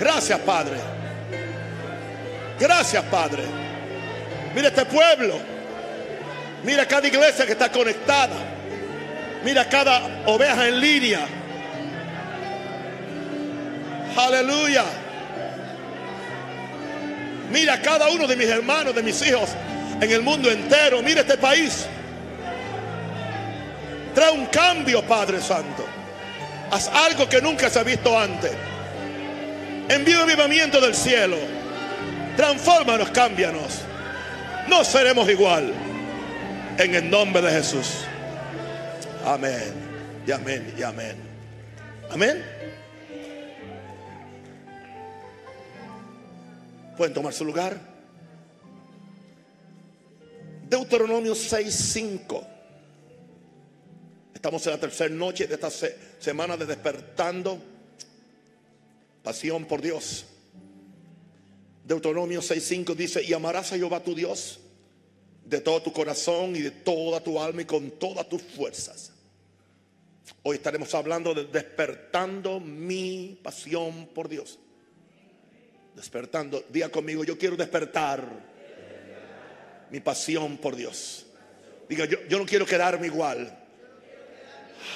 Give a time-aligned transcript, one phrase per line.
[0.00, 0.76] Gracias, Padre.
[2.58, 3.42] Gracias, Padre.
[4.54, 5.34] Mira este pueblo.
[6.64, 8.36] Mira cada iglesia que está conectada.
[9.44, 11.26] Mira cada oveja en línea.
[14.16, 14.84] Aleluya.
[17.50, 19.50] Mira cada uno de mis hermanos, de mis hijos
[20.00, 21.02] en el mundo entero.
[21.02, 21.86] Mira este país.
[24.14, 25.84] Trae un cambio, Padre Santo.
[26.70, 28.52] Haz algo que nunca se ha visto antes.
[29.90, 31.36] Envía un avivamiento del cielo.
[32.36, 33.80] Transfórmanos, cámbianos.
[34.68, 35.72] No seremos igual.
[36.78, 38.04] En el nombre de Jesús.
[39.26, 39.72] Amén.
[40.24, 40.74] Y amén.
[40.78, 41.16] Y amén.
[42.08, 42.44] Amén.
[46.96, 47.76] Pueden tomar su lugar.
[50.68, 52.46] Deuteronomio 6:5.
[54.32, 55.68] Estamos en la tercera noche de esta
[56.20, 57.79] semana de despertando.
[59.22, 60.26] Pasión por Dios.
[61.84, 64.60] Deuteronomio 6:5 dice, y amarás a Jehová tu Dios
[65.44, 69.12] de todo tu corazón y de toda tu alma y con todas tus fuerzas.
[70.44, 74.58] Hoy estaremos hablando de despertando mi pasión por Dios.
[75.96, 78.24] Despertando, diga conmigo, yo quiero despertar
[79.90, 81.26] mi pasión por Dios.
[81.88, 83.58] Diga, yo, yo no quiero quedarme igual.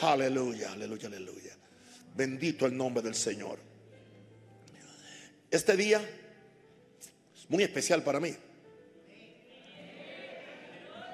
[0.03, 1.57] Aleluya, aleluya, aleluya.
[2.15, 3.74] Bendito el nombre del Señor.
[5.55, 6.01] Este día
[7.33, 8.35] es muy especial para mí.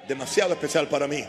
[0.09, 1.23] Demasiado especial para mí.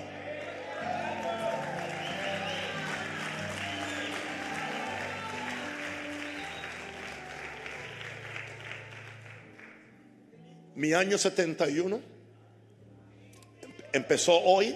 [10.75, 11.99] Mi año 71
[13.91, 14.73] empezó hoy,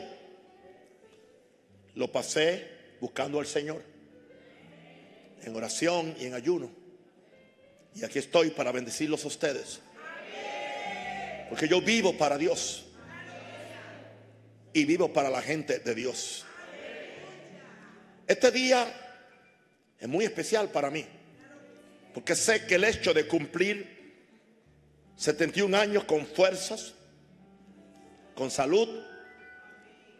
[1.93, 2.67] lo pasé
[2.99, 3.81] buscando al Señor,
[5.41, 6.84] en oración y en ayuno.
[7.95, 9.79] Y aquí estoy para bendecirlos a ustedes.
[11.49, 12.85] Porque yo vivo para Dios.
[14.73, 16.45] Y vivo para la gente de Dios.
[18.27, 18.85] Este día
[19.97, 21.05] es muy especial para mí.
[22.13, 23.95] Porque sé que el hecho de cumplir
[25.15, 26.93] 71 años con fuerzas,
[28.35, 28.89] con salud,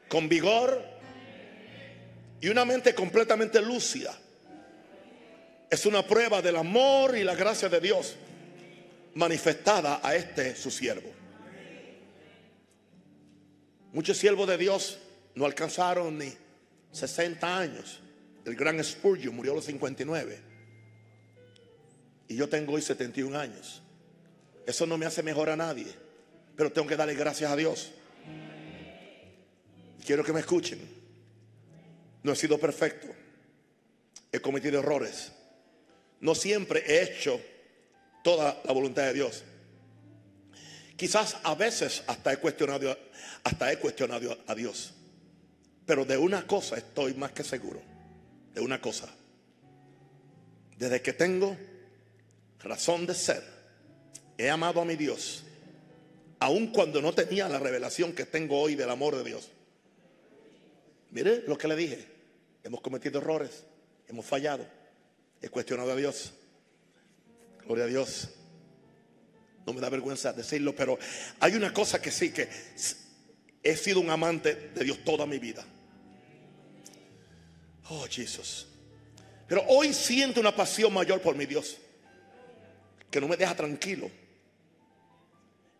[0.08, 0.82] con vigor
[2.40, 4.18] y una mente completamente lúcida.
[5.70, 8.16] Es una prueba del amor y la gracia de Dios
[9.16, 11.12] manifestada a este su siervo.
[13.94, 15.00] Muchos siervos de Dios
[15.36, 16.34] no alcanzaron ni
[16.92, 18.02] 60 años.
[18.46, 20.40] El gran Spurgeon murió a los 59.
[22.28, 23.82] Y yo tengo hoy 71 años.
[24.66, 25.88] Eso no me hace mejor a nadie.
[26.56, 27.92] Pero tengo que darle gracias a Dios.
[30.06, 30.80] Quiero que me escuchen.
[32.24, 33.08] No he sido perfecto.
[34.32, 35.32] He cometido errores.
[36.26, 37.40] No siempre he hecho
[38.24, 39.44] toda la voluntad de Dios.
[40.98, 42.98] Quizás a veces hasta he cuestionado,
[43.44, 44.96] hasta he cuestionado a Dios.
[45.86, 47.80] Pero de una cosa estoy más que seguro.
[48.56, 49.08] De una cosa.
[50.80, 51.56] Desde que tengo
[52.58, 53.44] razón de ser,
[54.36, 55.44] he amado a mi Dios.
[56.40, 59.52] Aun cuando no tenía la revelación que tengo hoy del amor de Dios.
[61.12, 62.04] Mire lo que le dije.
[62.64, 63.64] Hemos cometido errores.
[64.08, 64.66] Hemos fallado.
[65.42, 66.34] He cuestionado a Dios.
[67.66, 68.30] Gloria a Dios.
[69.66, 70.98] No me da vergüenza decirlo, pero
[71.40, 72.48] hay una cosa que sí, que
[73.64, 75.66] he sido un amante de Dios toda mi vida.
[77.90, 78.68] Oh, Jesús.
[79.48, 81.78] Pero hoy siento una pasión mayor por mi Dios,
[83.10, 84.10] que no me deja tranquilo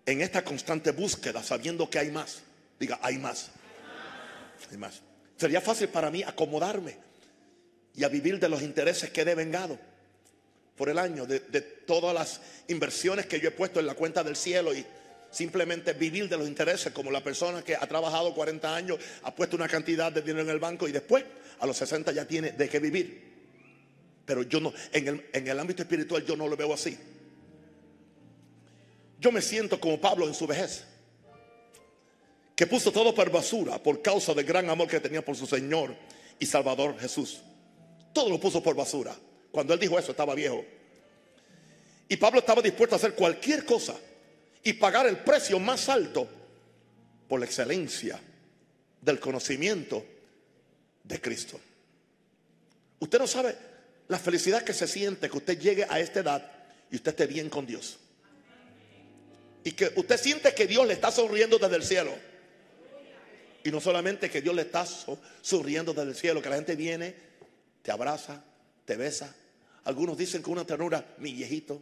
[0.06, 2.42] en esta constante búsqueda, sabiendo que hay más.
[2.80, 3.50] Diga, hay más.
[4.72, 5.02] Hay más.
[5.38, 6.98] Sería fácil para mí acomodarme
[7.96, 9.80] y a vivir de los intereses que he devengado
[10.76, 14.36] por el año, de, todas las inversiones que yo he puesto en la cuenta del
[14.36, 14.86] cielo y
[15.32, 19.56] simplemente vivir de los intereses como la persona que ha trabajado 40 años, ha puesto
[19.56, 21.24] una cantidad de dinero en el banco y después
[21.60, 23.34] a los 60 ya tiene de qué vivir.
[24.26, 26.98] Pero yo no, en el, en el ámbito espiritual yo no lo veo así.
[29.20, 30.84] Yo me siento como Pablo en su vejez,
[32.56, 35.96] que puso todo por basura por causa del gran amor que tenía por su Señor
[36.40, 37.42] y Salvador Jesús.
[38.16, 39.14] Todo lo puso por basura.
[39.52, 40.64] Cuando él dijo eso estaba viejo.
[42.08, 43.94] Y Pablo estaba dispuesto a hacer cualquier cosa
[44.64, 46.26] y pagar el precio más alto
[47.28, 48.18] por la excelencia
[49.02, 50.06] del conocimiento
[51.04, 51.60] de Cristo.
[53.00, 53.54] Usted no sabe
[54.08, 56.52] la felicidad que se siente que usted llegue a esta edad
[56.90, 57.98] y usted esté bien con Dios.
[59.66, 62.14] Y que usted siente que Dios le está sonriendo desde el cielo.
[63.66, 64.86] Y no solamente que Dios le está
[65.42, 67.35] sonriendo desde el cielo, que la gente viene,
[67.86, 68.44] te abraza,
[68.84, 69.32] te besa,
[69.86, 71.80] Algunos dicen con una ternura, mi viejito.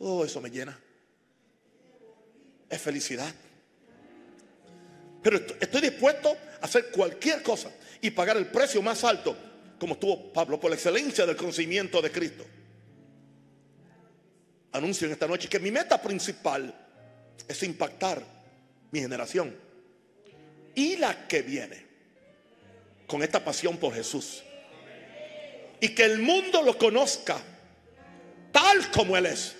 [0.00, 0.76] Oh, eso me llena.
[2.68, 3.32] Es felicidad.
[5.22, 7.70] Pero estoy dispuesto a hacer cualquier cosa
[8.00, 9.36] y pagar el precio más alto,
[9.78, 12.44] como estuvo Pablo, por la excelencia del conocimiento de Cristo.
[14.72, 16.74] Anuncio en esta noche que mi meta principal
[17.46, 18.20] es impactar
[18.90, 19.54] mi generación
[20.74, 21.86] y la que viene
[23.06, 24.42] con esta pasión por Jesús.
[25.82, 27.42] Y que el mundo lo conozca
[28.52, 29.56] tal como Él es.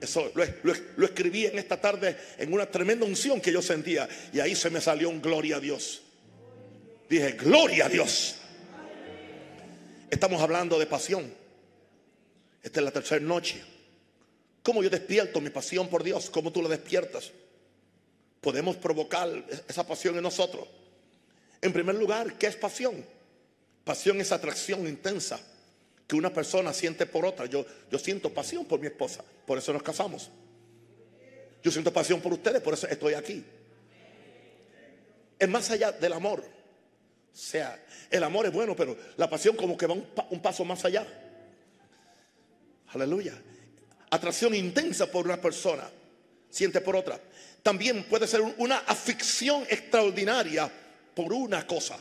[0.00, 4.08] Eso lo, escribí en esta tarde en una tremenda unción que yo sentía.
[4.32, 6.02] Y ahí se me salió un gloria a Dios.
[7.10, 8.36] Dije, gloria a Dios.
[10.08, 11.28] Estamos hablando de pasión.
[12.62, 13.60] Esta es la tercera noche.
[14.62, 16.30] ¿Cómo yo despierto mi pasión por Dios?
[16.30, 17.32] ¿Cómo tú la despiertas?
[18.40, 20.68] Podemos provocar esa pasión en nosotros.
[21.60, 23.17] En primer lugar, ¿qué es pasión?
[23.88, 25.40] Pasión es atracción intensa
[26.06, 27.46] que una persona siente por otra.
[27.46, 30.28] Yo, yo siento pasión por mi esposa, por eso nos casamos.
[31.62, 33.42] Yo siento pasión por ustedes, por eso estoy aquí.
[35.38, 36.40] Es más allá del amor.
[36.40, 40.66] O sea, el amor es bueno, pero la pasión como que va un, un paso
[40.66, 41.06] más allá.
[42.88, 43.40] Aleluya.
[44.10, 45.88] Atracción intensa por una persona,
[46.50, 47.18] siente por otra.
[47.62, 50.70] También puede ser una afición extraordinaria
[51.14, 51.98] por una cosa.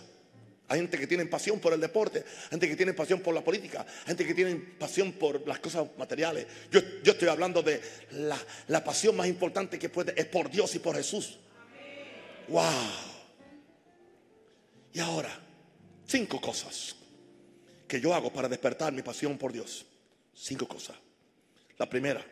[0.69, 3.85] Hay gente que tiene pasión por el deporte, gente que tiene pasión por la política,
[4.05, 6.45] gente que tiene pasión por las cosas materiales.
[6.69, 7.81] Yo, estoy hablando de
[8.11, 8.37] la,
[8.67, 11.39] la, pasión más importante que puede, es por Dios y por Jesús.
[12.49, 12.63] Wow.
[14.91, 15.39] Y ahora,
[16.05, 16.95] cinco cosas
[17.87, 19.85] que yo hago para despertar mi pasión por Dios.
[20.33, 20.97] Cinco cosas.
[21.77, 22.25] La primera,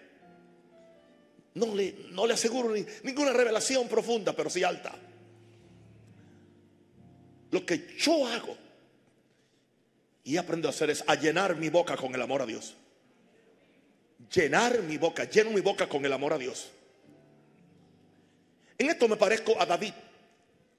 [1.53, 4.93] no le, no le aseguro ninguna revelación profunda, pero sí alta.
[7.55, 8.57] Lo que yo hago
[10.25, 12.75] y aprendo a hacer es a llenar mi boca con el amor a Dios.
[14.29, 16.69] Llenar mi boca, lleno mi boca con el amor a Dios.
[18.77, 19.93] En esto me parezco a David.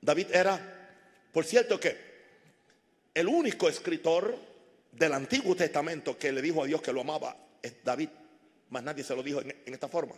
[0.02, 0.92] David era,
[1.32, 1.96] por cierto, que
[3.14, 4.36] el único escritor
[4.92, 8.10] del Antiguo Testamento que le dijo a Dios que lo amaba es David.
[8.68, 10.12] Más nadie se lo dijo en, en esta forma.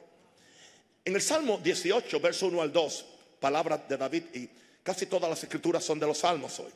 [1.05, 3.07] En el Salmo 18, verso 1 al 2,
[3.39, 4.51] palabras de David y
[4.89, 6.73] Casi todas las escrituras son de los salmos hoy.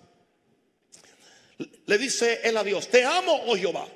[1.87, 3.89] Le dice él a Dios, te amo, oh Jehová.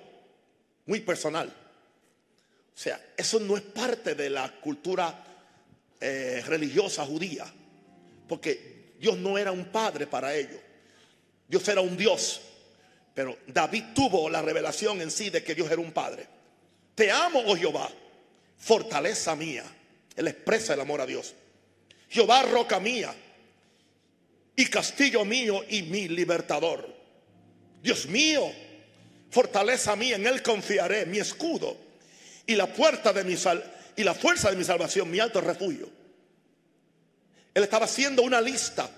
[0.86, 1.48] Muy personal.
[1.48, 5.22] O sea, eso no es parte de la cultura
[6.00, 7.44] eh, religiosa judía.
[8.26, 10.62] Porque Dios no era un padre para ellos.
[11.46, 12.40] Dios era un Dios.
[13.12, 16.26] Pero David tuvo la revelación en sí de que Dios era un padre.
[16.94, 17.90] Te amo, oh Jehová,
[18.56, 19.64] fortaleza mía.
[20.16, 21.34] Él expresa el amor a Dios.
[22.08, 23.14] Jehová, roca mía
[24.56, 26.88] y castillo mío y mi libertador.
[27.82, 28.50] Dios mío,
[29.30, 31.76] fortaleza mía, en él confiaré, mi escudo
[32.46, 33.62] y la puerta de mi sal
[33.94, 35.88] y la fuerza de mi salvación, mi alto refugio.
[37.54, 38.90] Él estaba haciendo una lista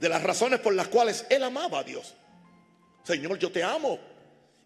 [0.00, 2.14] de las razones por las cuales él amaba a Dios.
[3.04, 3.98] Señor, yo te amo.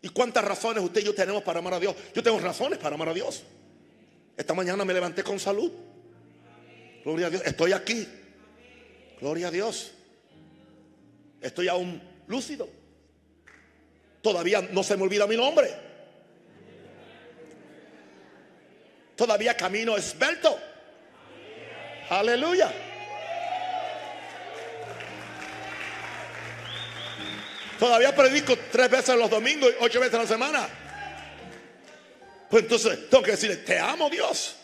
[0.03, 1.95] ¿Y cuántas razones usted y yo tenemos para amar a Dios?
[2.15, 3.43] Yo tengo razones para amar a Dios.
[4.37, 5.71] Esta mañana me levanté con salud.
[7.05, 7.43] Gloria a Dios.
[7.45, 8.07] Estoy aquí.
[9.21, 9.93] Gloria a Dios.
[11.41, 12.69] Estoy aún lúcido.
[14.23, 15.71] Todavía no se me olvida mi nombre.
[19.17, 20.59] Todavía camino esbelto.
[22.11, 22.73] Aleluya.
[27.79, 30.69] Todavía predico tres veces los domingos y ocho veces la semana.
[32.51, 34.57] Pues entonces tengo que decirle, te amo Dios.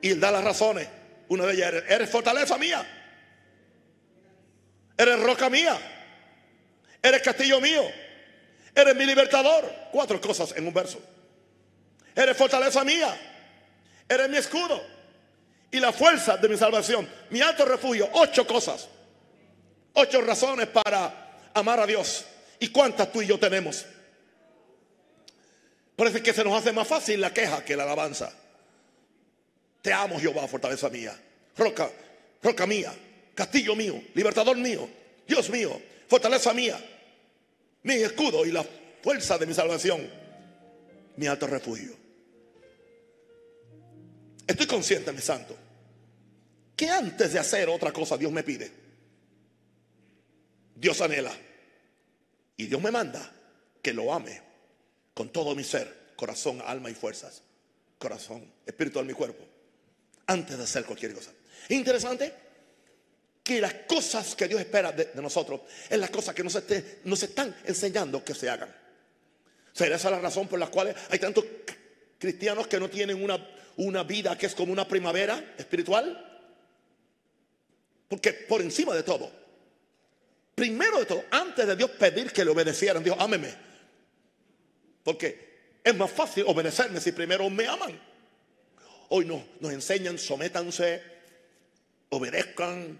[0.00, 0.88] Y él da las razones.
[1.28, 3.01] Una de ellas, eres fortaleza mía.
[5.02, 5.76] Eres roca mía.
[7.02, 7.82] Eres castillo mío.
[8.72, 9.68] Eres mi libertador.
[9.90, 11.00] Cuatro cosas en un verso.
[12.14, 13.12] Eres fortaleza mía.
[14.08, 14.80] Eres mi escudo.
[15.72, 17.08] Y la fuerza de mi salvación.
[17.30, 18.08] Mi alto refugio.
[18.12, 18.88] Ocho cosas.
[19.94, 22.24] Ocho razones para amar a Dios.
[22.60, 23.84] ¿Y cuántas tú y yo tenemos?
[25.96, 28.32] Parece que se nos hace más fácil la queja que la alabanza.
[29.82, 31.12] Te amo, Jehová, fortaleza mía.
[31.56, 31.90] Roca,
[32.40, 32.92] roca mía
[33.34, 34.88] castillo mío, libertador mío,
[35.26, 36.78] Dios mío, fortaleza mía,
[37.82, 38.64] mi escudo y la
[39.02, 40.08] fuerza de mi salvación,
[41.16, 41.96] mi alto refugio.
[44.46, 45.56] Estoy consciente, mi santo,
[46.76, 48.70] que antes de hacer otra cosa Dios me pide.
[50.74, 51.32] Dios anhela
[52.56, 53.32] y Dios me manda
[53.80, 54.40] que lo ame
[55.14, 57.42] con todo mi ser, corazón, alma y fuerzas,
[57.98, 59.44] corazón, espíritu de mi cuerpo,
[60.26, 61.30] antes de hacer cualquier cosa.
[61.68, 62.32] Interesante
[63.42, 68.24] que las cosas que Dios espera de, nosotros es las cosas que nos, están enseñando
[68.24, 68.72] que se hagan.
[69.72, 71.44] ¿Será esa la razón por la cual hay tantos
[72.18, 73.44] cristianos que no tienen una,
[73.76, 76.28] una vida que es como una primavera espiritual?
[78.08, 79.32] Porque por encima de todo,
[80.54, 83.52] primero de todo, antes de Dios pedir que le obedecieran, Dios, ámeme.
[85.02, 87.98] Porque es más fácil obedecerme si primero me aman.
[89.08, 91.02] Hoy no, nos enseñan, sométanse,
[92.10, 92.98] obedezcan,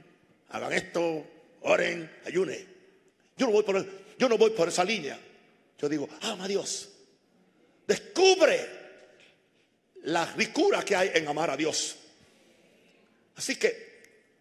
[0.52, 1.26] hagan esto,
[1.62, 2.66] oren, ayunen.
[3.36, 3.86] Yo no voy por,
[4.18, 5.18] yo no voy por esa línea.
[5.78, 6.90] Yo digo, ama a Dios.
[7.86, 8.68] Descubre
[10.04, 11.96] la ricura que hay en amar a Dios.
[13.36, 13.92] Así que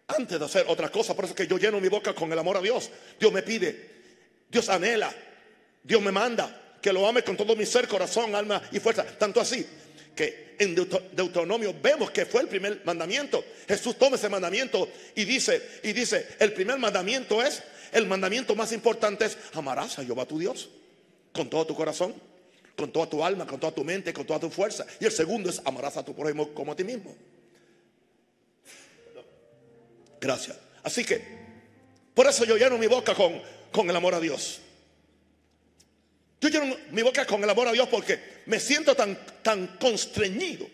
[0.08, 2.58] antes de hacer otra cosa, por eso que yo lleno mi boca con el amor
[2.58, 2.90] a Dios.
[3.18, 3.90] Dios me pide,
[4.48, 5.12] Dios anhela,
[5.82, 9.04] Dios me manda que lo ame con todo mi ser, corazón, alma y fuerza.
[9.04, 9.66] Tanto así
[10.14, 13.44] que en Deuteronomio vemos que fue el primer mandamiento.
[13.66, 18.72] Jesús toma ese mandamiento y dice, y dice, el primer mandamiento es, el mandamiento más
[18.72, 20.70] importante es amarás a Jehová tu Dios
[21.32, 22.14] con todo tu corazón,
[22.76, 24.86] con toda tu alma, con toda tu mente, con toda tu fuerza.
[25.00, 27.14] Y el segundo es amarás a tu prójimo como a ti mismo.
[30.20, 30.56] Gracias.
[30.82, 31.22] Así que,
[32.14, 33.40] por eso yo lleno mi boca con,
[33.72, 34.60] con el amor a Dios.
[36.42, 40.66] Yo lleno mi boca con el amor a Dios porque me siento tan, tan constreñido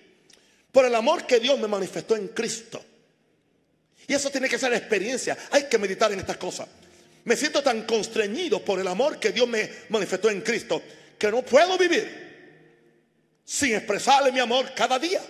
[0.72, 2.82] por el amor que Dios me manifestó en Cristo.
[4.06, 5.36] Y eso tiene que ser experiencia.
[5.50, 6.66] Hay que meditar en estas cosas.
[7.24, 10.82] Me siento tan constreñido por el amor que Dios me manifestó en Cristo
[11.18, 15.20] que no puedo vivir sin expresarle mi amor cada día,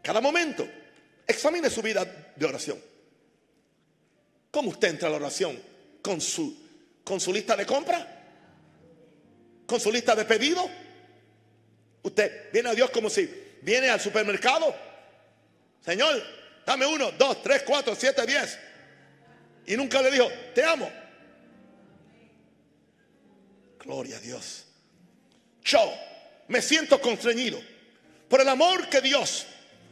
[0.00, 0.66] cada momento.
[1.26, 2.80] Examine su vida de oración.
[4.50, 5.60] ¿Cómo usted entra a la oración?
[6.00, 6.56] ¿Con su,
[7.04, 8.15] con su lista de compra?
[9.66, 10.68] ¿Con su lista de pedido?
[12.02, 13.28] Usted viene a Dios como si
[13.62, 14.74] viene al supermercado.
[15.84, 16.22] Señor,
[16.64, 18.58] dame uno, dos, tres, cuatro, siete, diez.
[19.66, 20.90] Y nunca le dijo, te amo.
[23.80, 24.64] Gloria a Dios.
[25.64, 25.92] Yo
[26.48, 27.60] me siento constreñido
[28.28, 29.46] por el amor que Dios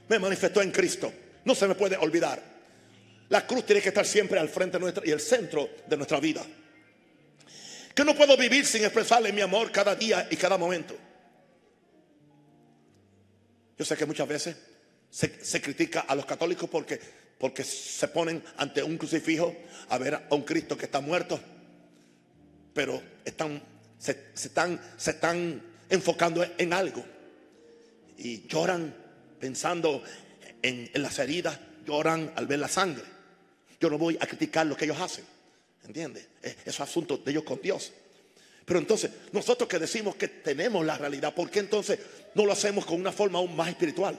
[0.08, 1.12] me manifestó en Cristo.
[1.44, 2.40] No se me puede olvidar.
[3.28, 6.44] La cruz tiene que estar siempre al frente nuestra y el centro de nuestra vida.
[7.94, 10.96] Que no puedo vivir sin expresarle mi amor cada día y cada momento.
[13.78, 14.56] Yo sé que muchas veces
[15.10, 17.00] se, se critica a los católicos porque
[17.38, 19.54] porque se ponen ante un crucifijo
[19.88, 21.40] a ver a un Cristo que está muerto,
[22.72, 23.62] pero están,
[23.98, 27.04] se, están, se están enfocando en algo
[28.16, 28.94] y lloran
[29.38, 30.02] pensando
[30.62, 33.04] en, en las heridas, lloran al ver la sangre.
[33.80, 35.24] Yo no voy a criticar lo que ellos hacen,
[35.84, 36.28] ¿entiendes?
[36.42, 37.92] Es asunto de ellos con Dios.
[38.64, 41.98] Pero entonces, nosotros que decimos que tenemos la realidad, ¿por qué entonces
[42.34, 44.18] no lo hacemos con una forma aún más espiritual?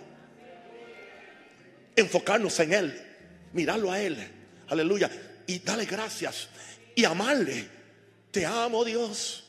[1.95, 3.01] enfocarnos en Él,
[3.53, 4.17] mirarlo a Él,
[4.67, 5.09] aleluya,
[5.47, 6.49] y darle gracias
[6.93, 7.67] y amarle.
[8.31, 9.43] Te amo Dios.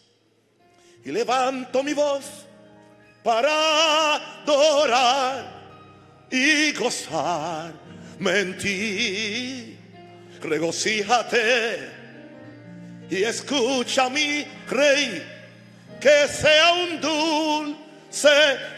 [1.04, 2.24] Y levanto mi voz
[3.22, 7.72] para adorar y gozar
[8.20, 9.78] en ti.
[10.40, 11.95] Regocíjate
[13.10, 15.22] y escucha mi rey,
[16.00, 18.28] que sea un dulce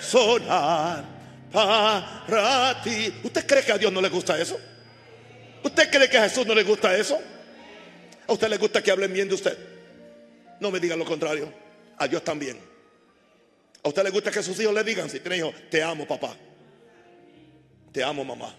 [0.00, 1.04] sonar
[1.52, 3.12] para ti.
[3.22, 4.58] ¿Usted cree que a Dios no le gusta eso?
[5.62, 7.18] ¿Usted cree que a Jesús no le gusta eso?
[8.26, 9.56] ¿A usted le gusta que hablen bien de usted?
[10.60, 11.52] No me digan lo contrario.
[11.96, 12.58] A Dios también.
[13.82, 16.36] ¿A usted le gusta que sus hijos le digan, si tiene hijos, te amo papá?
[17.92, 18.54] Te amo mamá.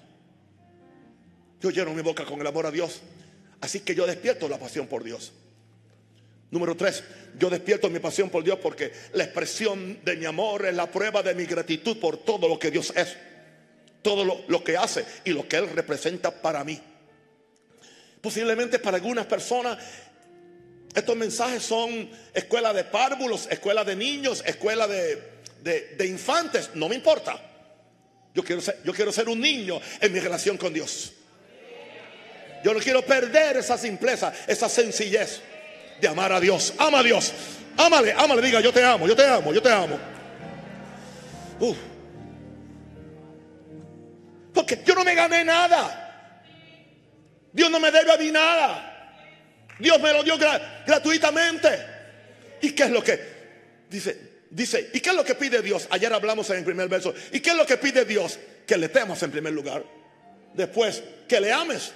[1.62, 3.02] Yo lleno mi boca con el amor a Dios.
[3.62, 5.34] Así que yo despierto la pasión por Dios.
[6.52, 7.04] Número tres,
[7.38, 11.22] yo despierto mi pasión por Dios porque la expresión de mi amor es la prueba
[11.22, 13.16] de mi gratitud por todo lo que Dios es,
[14.02, 16.80] todo lo, que hace y lo que Él representa para mí.
[18.20, 19.78] Posiblemente para algunas personas
[20.96, 25.22] estos mensajes son escuela de párvulos, escuela de niños, escuela de,
[25.62, 27.40] de, infantes, no me importa.
[28.34, 31.14] Yo quiero, ser, yo quiero ser un niño en mi relación con Dios.
[32.64, 35.42] Yo no quiero perder esa simpleza, esa sencillez
[36.00, 36.74] de amar a Dios.
[36.78, 37.34] Ama a Dios.
[37.78, 39.98] Ámale, ámale, diga, yo te amo, yo te amo, yo te amo.
[44.54, 46.42] Porque yo no me gané nada.
[47.54, 48.86] Dios no me debe a mí nada.
[49.80, 51.70] Dios me lo dio gratuitamente.
[52.62, 53.20] ¿Y qué es lo que
[53.90, 54.30] dice?
[54.50, 55.88] Dice, ¿y qué es lo que pide Dios?
[55.92, 57.14] Ayer hablamos en el primer verso.
[57.32, 58.40] ¿Y qué es lo que pide Dios?
[58.66, 59.84] Que le temas en primer lugar.
[60.54, 61.94] Después, que le ames.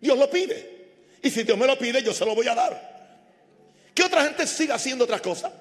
[0.00, 0.71] Dios lo pide.
[1.22, 2.92] Y si Dios me lo pide, yo se lo voy a dar.
[3.94, 5.52] Que otra gente siga haciendo otras cosas.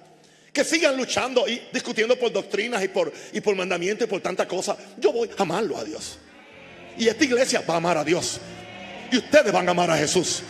[0.51, 4.47] Que sigan luchando y discutiendo por doctrinas y por, y por mandamientos y por tantas
[4.47, 4.77] cosas.
[4.97, 6.17] Yo voy a amarlo a Dios.
[6.97, 8.39] Y esta iglesia va a amar a Dios.
[9.11, 10.41] Y ustedes van a amar a Jesús.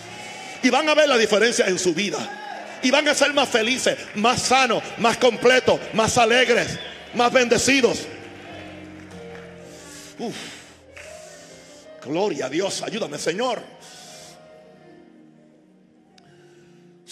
[0.64, 2.80] Y van a ver la diferencia en su vida.
[2.82, 6.80] Y van a ser más felices, más sanos, más completos, más alegres,
[7.14, 8.08] más bendecidos.
[10.18, 10.36] Uf.
[12.04, 13.62] Gloria a Dios, ayúdame Señor.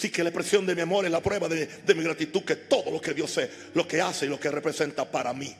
[0.00, 2.90] Sí que la expresión de mi amor es la prueba de, mi gratitud, que todo
[2.90, 5.54] lo que Dios sé, lo que hace y lo que representa para mí.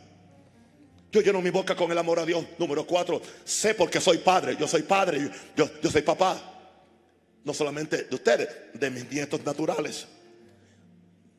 [1.13, 2.43] Yo lleno mi boca con el amor a Dios.
[2.59, 4.57] Número cuatro, sé porque soy padre.
[4.59, 6.41] Yo soy padre, yo, yo soy papá.
[7.45, 10.07] No solamente de ustedes, de mis nietos naturales,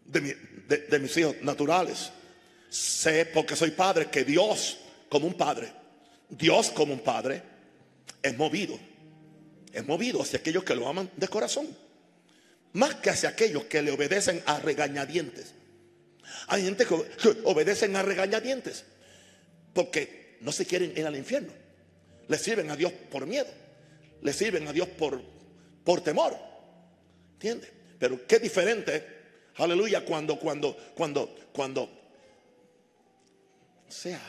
[0.05, 2.11] de, de mis hijos naturales.
[2.69, 4.77] Sé porque soy padre que Dios
[5.09, 5.73] como un padre,
[6.29, 7.41] Dios como un padre,
[8.21, 8.77] es movido.
[9.73, 11.67] Es movido hacia aquellos que lo aman de corazón.
[12.73, 15.53] Más que hacia aquellos que le obedecen a regañadientes.
[16.47, 16.95] Hay gente que
[17.43, 18.85] obedecen a regañadientes.
[19.73, 21.53] Porque no se quieren ir al infierno.
[22.27, 23.47] Le sirven a Dios por miedo.
[24.21, 25.21] Le sirven a Dios por,
[25.83, 26.37] por temor.
[27.33, 27.69] ¿Entiendes?
[28.01, 29.07] Pero qué diferente,
[29.57, 34.19] aleluya, cuando, cuando, cuando, cuando, o sea,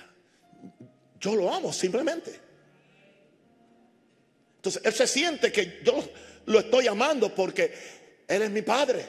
[1.18, 2.38] yo lo amo simplemente.
[4.56, 6.06] Entonces, él se siente que yo
[6.46, 7.72] lo estoy amando porque
[8.36, 9.06] él es mi padre.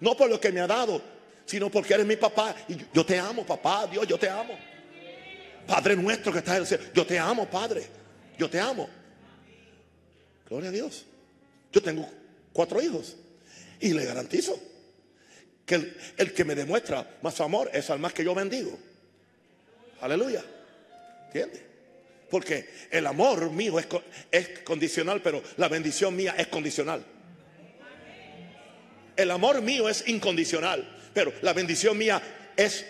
[0.00, 1.00] No por lo que me ha dado,
[1.44, 2.54] sino porque él es mi papá.
[2.68, 4.58] Y yo te amo, papá, Dios, yo te amo.
[5.66, 6.84] Padre nuestro que estás en el cielo.
[6.94, 7.86] Yo te amo, Padre.
[8.38, 8.88] Yo te amo.
[10.48, 11.04] Gloria a Dios.
[11.72, 12.08] Yo tengo
[12.52, 13.16] cuatro hijos.
[13.78, 14.60] Y le garantizo
[15.64, 18.76] que el, que me demuestra más amor es al más que yo bendigo.
[20.00, 20.44] Aleluya.
[21.26, 21.62] ¿Entiendes?
[22.28, 23.86] Porque el amor mío es,
[24.30, 27.04] es condicional, pero la bendición mía es condicional.
[29.20, 32.22] El amor mío es incondicional, pero la bendición mía
[32.56, 32.86] es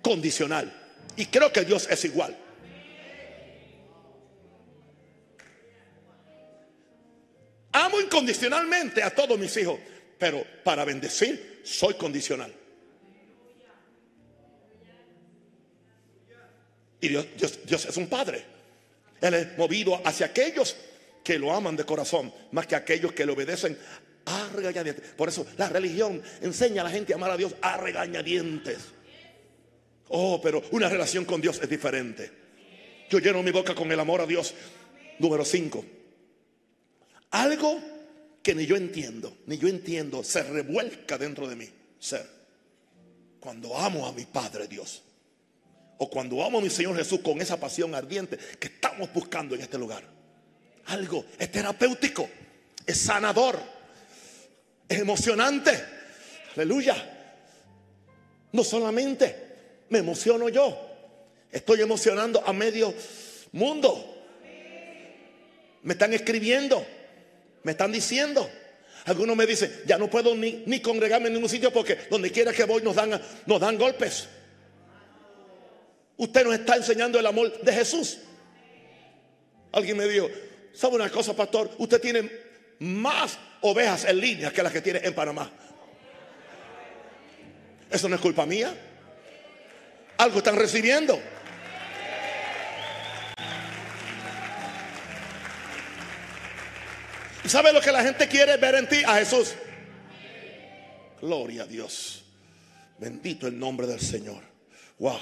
[0.00, 0.72] condicional.
[1.16, 2.38] Y creo que Dios es igual.
[7.72, 9.80] Amo incondicionalmente a todos mis hijos,
[10.18, 12.54] pero para bendecir soy condicional.
[17.00, 17.26] Y Dios,
[17.88, 18.44] es un padre.
[19.20, 20.76] Él es movido hacia aquellos
[21.24, 23.76] que lo aman de corazón, más que aquellos que le obedecen
[24.26, 25.10] a regañadientes.
[25.12, 28.78] Por eso la religión enseña a la gente a amar a Dios a regañadientes.
[30.08, 32.30] Oh, pero una relación con Dios es diferente.
[33.08, 34.54] Yo lleno mi boca con el amor a Dios.
[35.18, 35.84] Número 5.
[37.30, 37.80] Algo
[38.42, 41.68] que ni yo entiendo, ni yo entiendo, se revuelca dentro de mí.
[41.98, 42.26] Ser.
[43.40, 45.02] Cuando amo a mi Padre Dios.
[45.98, 49.62] O cuando amo a mi Señor Jesús con esa pasión ardiente que estamos buscando en
[49.62, 50.02] este lugar.
[50.86, 52.28] Algo es terapéutico,
[52.84, 53.58] es sanador,
[54.92, 55.84] es emocionante.
[56.54, 56.96] Aleluya.
[58.52, 59.36] No solamente
[59.88, 60.88] me emociono yo.
[61.50, 62.94] Estoy emocionando a medio
[63.52, 64.08] mundo.
[65.82, 66.86] Me están escribiendo,
[67.64, 68.48] me están diciendo.
[69.04, 72.52] Algunos me dicen, ya no puedo ni, ni congregarme en ningún sitio porque donde quiera
[72.52, 74.28] que voy nos dan, nos dan golpes.
[76.16, 78.18] Usted nos está enseñando el amor de Jesús.
[79.72, 80.28] Alguien me dijo,
[80.72, 81.70] ¿sabe una cosa, pastor?
[81.78, 82.30] Usted tiene
[82.78, 85.50] más ovejas en línea que las que tiene en Panamá.
[87.90, 88.74] Eso no es culpa mía.
[90.18, 91.20] Algo están recibiendo.
[97.44, 99.02] ¿Y sabe lo que la gente quiere ver en ti?
[99.04, 99.54] A Jesús.
[101.20, 102.24] Gloria a Dios.
[102.98, 104.42] Bendito el nombre del Señor.
[104.98, 105.18] Wow.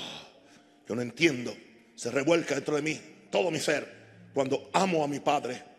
[0.87, 1.57] Yo no entiendo.
[1.97, 3.01] Se revuelca dentro de mí
[3.31, 4.01] todo mi ser
[4.35, 5.70] cuando amo a mi Padre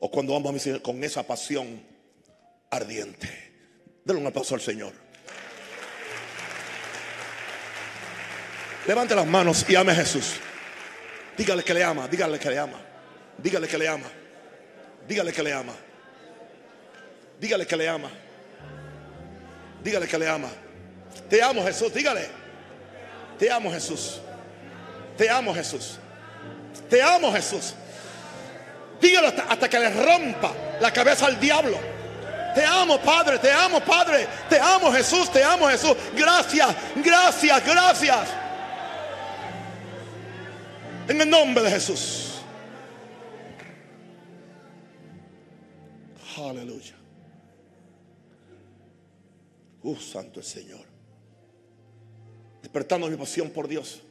[0.00, 1.82] o cuando amo a mi Señor con esa pasión
[2.70, 3.28] ardiente.
[4.04, 4.92] Denle un aplauso al Señor.
[8.86, 10.36] Levante las manos y ame a Jesús.
[11.36, 12.80] Dígale que le ama, dígale que le ama.
[13.36, 14.06] Dígale que le ama.
[15.06, 15.74] Dígale que le ama.
[17.38, 18.10] Dígale que le ama.
[19.82, 20.48] Dígale que le ama.
[21.28, 22.28] Te amo Jesús, dígale.
[23.38, 24.20] Te amo Jesús.
[25.16, 25.98] Te amo Jesús.
[26.88, 27.74] Te amo Jesús.
[29.00, 31.78] Dígalo hasta, que le rompa la cabeza al diablo.
[32.54, 34.26] Te amo, Padre, te amo, Padre.
[34.48, 35.96] Te amo, Jesús, te amo, Jesús.
[36.16, 38.28] Gracias, gracias, gracias.
[41.08, 42.24] En el nombre de Jesús.
[46.36, 46.94] Aleluya.
[49.82, 50.84] Uh, santo el Señor.
[52.62, 54.02] Despertando mi pasión por Dios.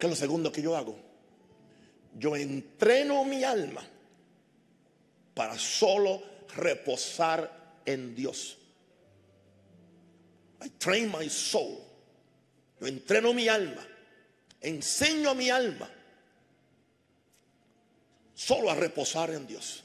[0.00, 0.98] ¿Qué es lo segundo que yo hago?
[2.18, 3.86] Yo entreno mi alma
[5.34, 6.20] para solo
[6.56, 8.56] reposar en Dios.
[10.64, 11.90] I train my soul
[12.80, 13.86] yo entreno mi alma,
[14.60, 15.88] enseño a mi alma
[18.34, 19.84] solo a reposar en Dios.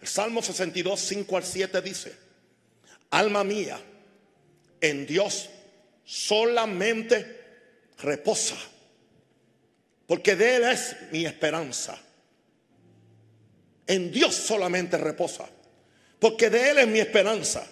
[0.00, 2.16] El Salmo 62, 5 al 7 dice,
[3.10, 3.80] alma mía,
[4.80, 5.48] en Dios
[6.04, 7.38] solamente
[7.98, 8.56] reposa,
[10.08, 11.96] porque de Él es mi esperanza.
[13.86, 15.46] En Dios solamente reposa,
[16.18, 17.66] porque de Él es mi esperanza.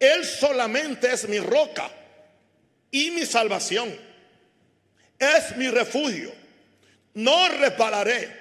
[0.00, 1.90] Él solamente es mi roca
[2.90, 3.94] y mi salvación.
[5.18, 6.32] Es mi refugio.
[7.12, 8.34] No repararé.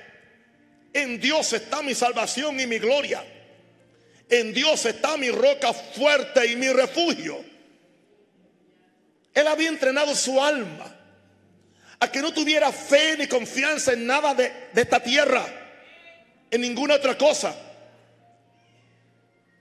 [0.94, 3.22] En Dios está mi salvación y mi gloria.
[4.30, 7.44] En Dios está mi roca fuerte y mi refugio.
[9.34, 10.97] Él había entrenado su alma
[12.00, 15.46] a que no tuviera fe ni confianza en nada de, de esta tierra,
[16.52, 17.56] en ninguna otra cosa.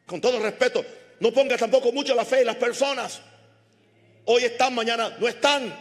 [0.07, 0.85] Con todo respeto,
[1.21, 3.21] no ponga tampoco mucho la fe en las personas.
[4.27, 5.75] Hoy están, mañana no están.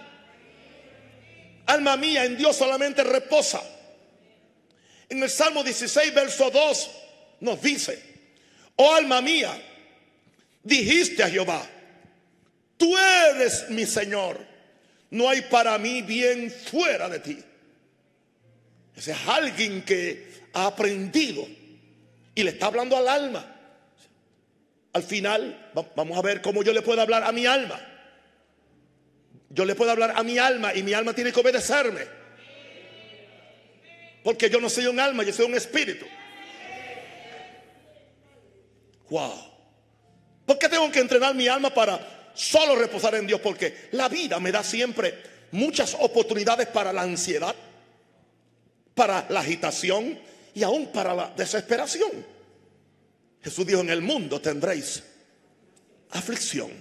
[1.65, 3.61] Alma mía, en Dios solamente reposa.
[5.09, 6.91] En el Salmo 16, verso 2,
[7.41, 8.01] nos dice,
[8.75, 9.51] oh alma mía,
[10.63, 11.67] dijiste a Jehová,
[12.77, 14.39] tú eres mi Señor,
[15.11, 17.37] no hay para mí bien fuera de ti.
[18.95, 21.45] Ese es alguien que ha aprendido
[22.33, 23.53] y le está hablando al alma.
[24.93, 27.79] Al final, vamos a ver cómo yo le puedo hablar a mi alma.
[29.49, 32.01] Yo le puedo hablar a mi alma y mi alma tiene que obedecerme.
[34.23, 36.05] Porque yo no soy un alma, yo soy un espíritu.
[39.09, 39.53] Wow.
[40.45, 43.41] ¿Por qué tengo que entrenar mi alma para solo reposar en Dios?
[43.41, 47.55] Porque la vida me da siempre muchas oportunidades para la ansiedad,
[48.93, 50.19] para la agitación
[50.53, 52.11] y aún para la desesperación.
[53.41, 55.03] Jesús dijo, en el mundo tendréis
[56.11, 56.71] aflicción.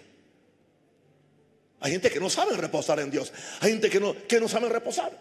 [1.81, 3.33] Hay gente que no sabe reposar en Dios.
[3.61, 5.13] Hay gente que no, que no sabe reposar.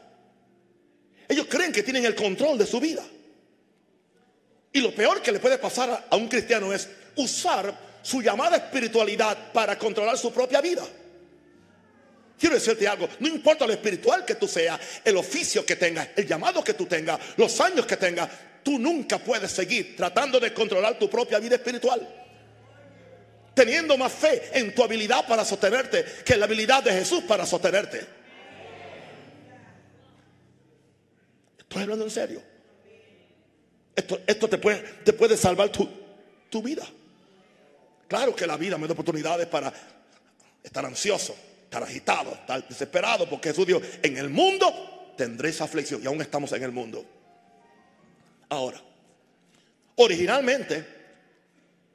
[1.27, 3.03] Ellos creen que tienen el control de su vida.
[4.71, 9.51] Y lo peor que le puede pasar a un cristiano es usar su llamada espiritualidad
[9.51, 10.83] para controlar su propia vida.
[12.37, 16.27] Quiero decirte algo, no importa lo espiritual que tú seas, el oficio que tengas, el
[16.27, 18.29] llamado que tú tengas, los años que tengas,
[18.61, 22.07] tú nunca puedes seguir tratando de controlar tu propia vida espiritual.
[23.55, 27.45] Teniendo más fe en tu habilidad para sostenerte que en la habilidad de Jesús para
[27.45, 28.05] sostenerte.
[31.59, 32.43] Estoy hablando en serio.
[33.95, 35.87] Esto, esto te, puede, te puede salvar tu,
[36.49, 36.85] tu vida.
[38.13, 39.73] Claro que la vida me da oportunidades para
[40.61, 46.05] estar ansioso, estar agitado, estar desesperado, porque Jesús dijo, en el mundo tendréis aflicción y
[46.05, 47.03] aún estamos en el mundo.
[48.49, 48.79] Ahora,
[49.95, 50.85] originalmente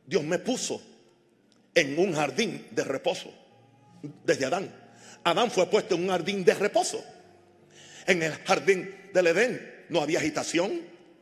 [0.04, 0.82] Dios me puso
[1.72, 3.32] en un jardín de reposo
[4.24, 4.74] desde Adán.
[5.22, 7.00] Adán fue puesto en un jardín de reposo.
[8.08, 10.80] En el jardín del Edén no había agitación,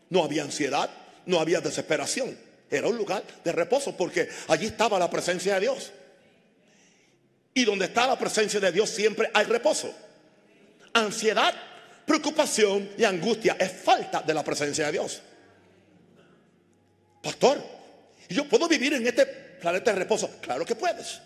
[0.08, 0.88] no había ansiedad,
[1.26, 2.45] no había desesperación.
[2.70, 5.92] Era un lugar de reposo porque allí estaba la presencia de Dios.
[7.54, 9.94] Y donde está la presencia de Dios siempre hay reposo.
[10.92, 11.54] Ansiedad
[12.06, 15.20] preocupación y angustia es falta de la presencia de Dios.
[17.22, 17.60] Pastor,
[18.28, 20.30] ¿yo puedo vivir en este planeta de reposo?
[20.40, 21.20] Claro que puedes.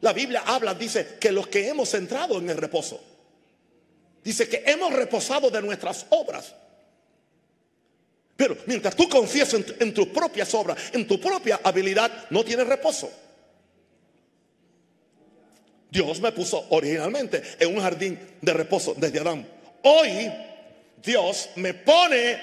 [0.00, 3.00] La Biblia habla, dice que los que hemos entrado en el reposo,
[4.24, 6.54] dice que hemos reposado de nuestras obras.
[8.40, 12.66] Pero mientras tú confías en, en tus propias obras, en tu propia habilidad, no tienes
[12.66, 13.12] reposo.
[15.90, 19.46] Dios me puso originalmente en un jardín de reposo desde Adán.
[19.82, 20.32] Hoy
[21.04, 22.40] Dios me pone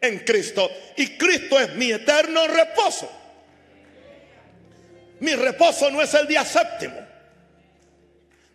[0.00, 3.12] en Cristo y Cristo es mi eterno reposo.
[5.20, 7.06] Mi reposo no es el día séptimo,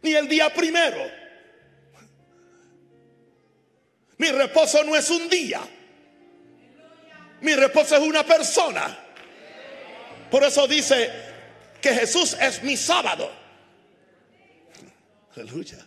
[0.02, 1.08] ni el día primero.
[4.18, 5.62] Mi reposo no es un día.
[7.44, 8.98] Mi reposo es una persona.
[10.32, 11.10] Por eso dice
[11.82, 13.30] que Jesús es mi sábado.
[15.36, 15.86] Aleluya.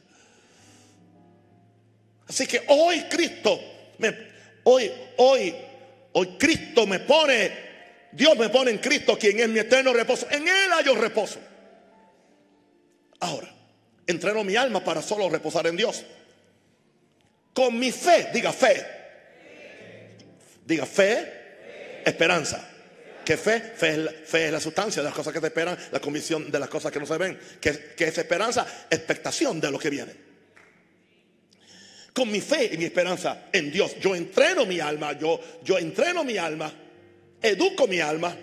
[2.29, 3.59] Así que hoy Cristo
[3.99, 4.15] me
[4.65, 5.55] hoy hoy
[6.13, 7.67] hoy Cristo me pone
[8.13, 10.27] Dios me pone en Cristo quien es mi eterno reposo.
[10.31, 11.39] En él hay reposo.
[13.21, 13.49] Ahora,
[14.07, 16.05] entreno mi alma para solo reposar en Dios.
[17.55, 18.87] Con mi fe, diga fe.
[20.67, 21.36] Diga fe,
[22.07, 22.71] esperanza.
[23.25, 23.61] ¿Qué fe?
[23.61, 26.51] Fe es, la, fe es, la, sustancia de las cosas que se esperan, la convicción
[26.51, 27.39] de las cosas que no se ven.
[27.61, 28.87] ¿Qué, qué es esperanza?
[28.89, 30.27] Expectación de lo que viene
[32.17, 33.97] con mi fe y mi esperanza en Dios.
[34.01, 36.73] Yo entreno mi alma, yo, yo entreno mi alma,
[37.43, 38.35] educo mi alma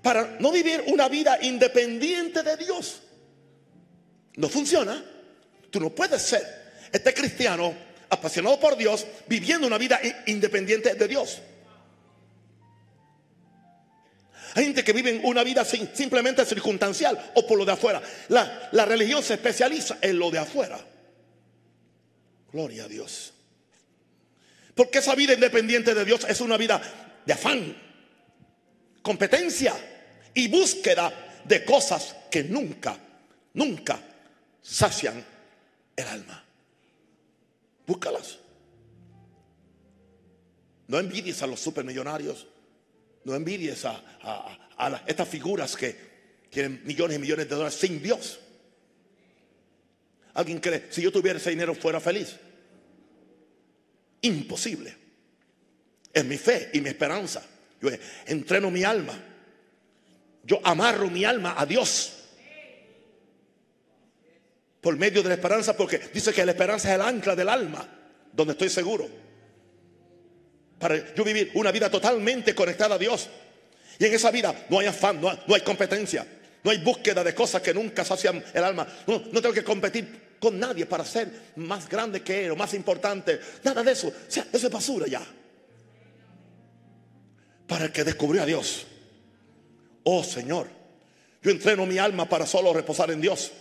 [0.00, 3.02] para no vivir una vida independiente de Dios.
[4.36, 5.04] No funciona.
[5.70, 6.42] Tú no puedes ser
[6.90, 7.74] este cristiano
[8.08, 11.42] apasionado por Dios viviendo una vida independiente de Dios.
[14.54, 18.02] Hay gente que vive una vida simplemente circunstancial o por lo de afuera.
[18.28, 20.78] La, religión se especializa en lo de afuera.
[22.52, 23.32] Gloria a Dios.
[24.74, 26.80] Porque esa vida independiente de Dios es una vida
[27.24, 27.76] de afán,
[29.00, 29.74] competencia
[30.34, 32.98] y búsqueda de cosas que nunca,
[33.54, 34.00] nunca
[34.60, 35.24] sacian
[35.96, 36.44] el alma.
[37.86, 38.38] Búscalas.
[40.88, 42.46] No envidies a los supermillonarios.
[43.24, 45.94] No envidies a, estas figuras que
[46.50, 48.40] tienen millones y millones de dólares sin Dios.
[50.34, 52.36] ¿Alguien cree, si yo tuviera ese dinero fuera feliz?
[54.22, 54.96] Imposible.
[56.12, 57.44] Es mi fe y mi esperanza.
[57.80, 57.90] Yo
[58.26, 59.18] entreno mi alma.
[60.44, 62.18] Yo amarro mi alma a Dios.
[64.80, 67.86] Por medio de la esperanza, porque dice que la esperanza es el ancla del alma,
[68.32, 69.08] donde estoy seguro.
[70.82, 73.28] Para yo vivir una vida totalmente conectada a Dios.
[74.00, 76.26] Y en esa vida no hay afán, no hay, competencia,
[76.64, 78.84] no hay búsqueda de cosas que nunca sacian el alma.
[79.06, 82.74] No, no tengo que competir con nadie para ser más grande que él o más
[82.74, 83.38] importante.
[83.62, 84.08] Nada de eso.
[84.08, 85.24] O eso es basura ya.
[87.68, 88.84] Para el que descubrió a Dios.
[90.02, 90.66] Oh Señor,
[91.42, 93.52] yo entreno mi alma para solo reposar en Dios.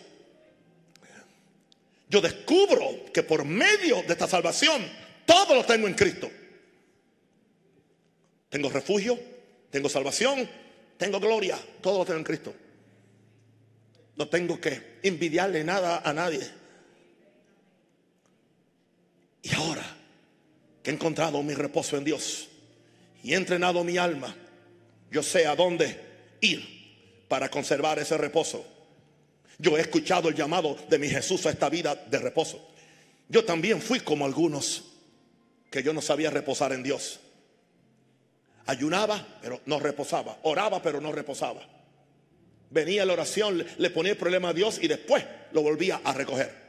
[2.09, 4.81] Yo descubro que por medio de esta salvación
[5.23, 6.31] todo lo tengo en Cristo.
[8.51, 9.17] Tengo refugio,
[9.69, 10.47] tengo salvación,
[10.97, 12.53] tengo gloria, todo lo tengo en Cristo.
[14.17, 16.45] No tengo que envidiarle nada a nadie.
[19.41, 19.85] Y ahora
[20.83, 22.49] que he encontrado mi reposo en Dios
[23.23, 24.35] y he entrenado mi alma,
[25.09, 25.97] yo sé a dónde
[26.41, 28.65] ir para conservar ese reposo.
[29.59, 32.67] Yo he escuchado el llamado de mi Jesús a esta vida de reposo.
[33.29, 34.83] Yo también fui como algunos
[35.69, 37.21] que yo no sabía reposar en Dios.
[38.65, 40.37] Ayunaba, pero no reposaba.
[40.43, 41.61] Oraba, pero no reposaba.
[42.69, 46.61] Venía la oración, le ponía el problema a Dios y después lo volvía a recoger.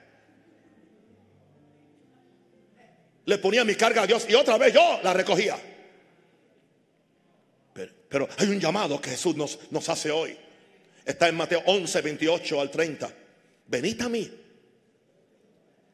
[3.24, 5.58] le ponía mi carga a Dios y otra vez yo la recogía.
[8.08, 10.36] Pero, hay un llamado que Jesús nos, nos hace hoy.
[11.02, 13.10] Está en Mateo 11, 28 al 30.
[13.68, 14.30] Venid a mí.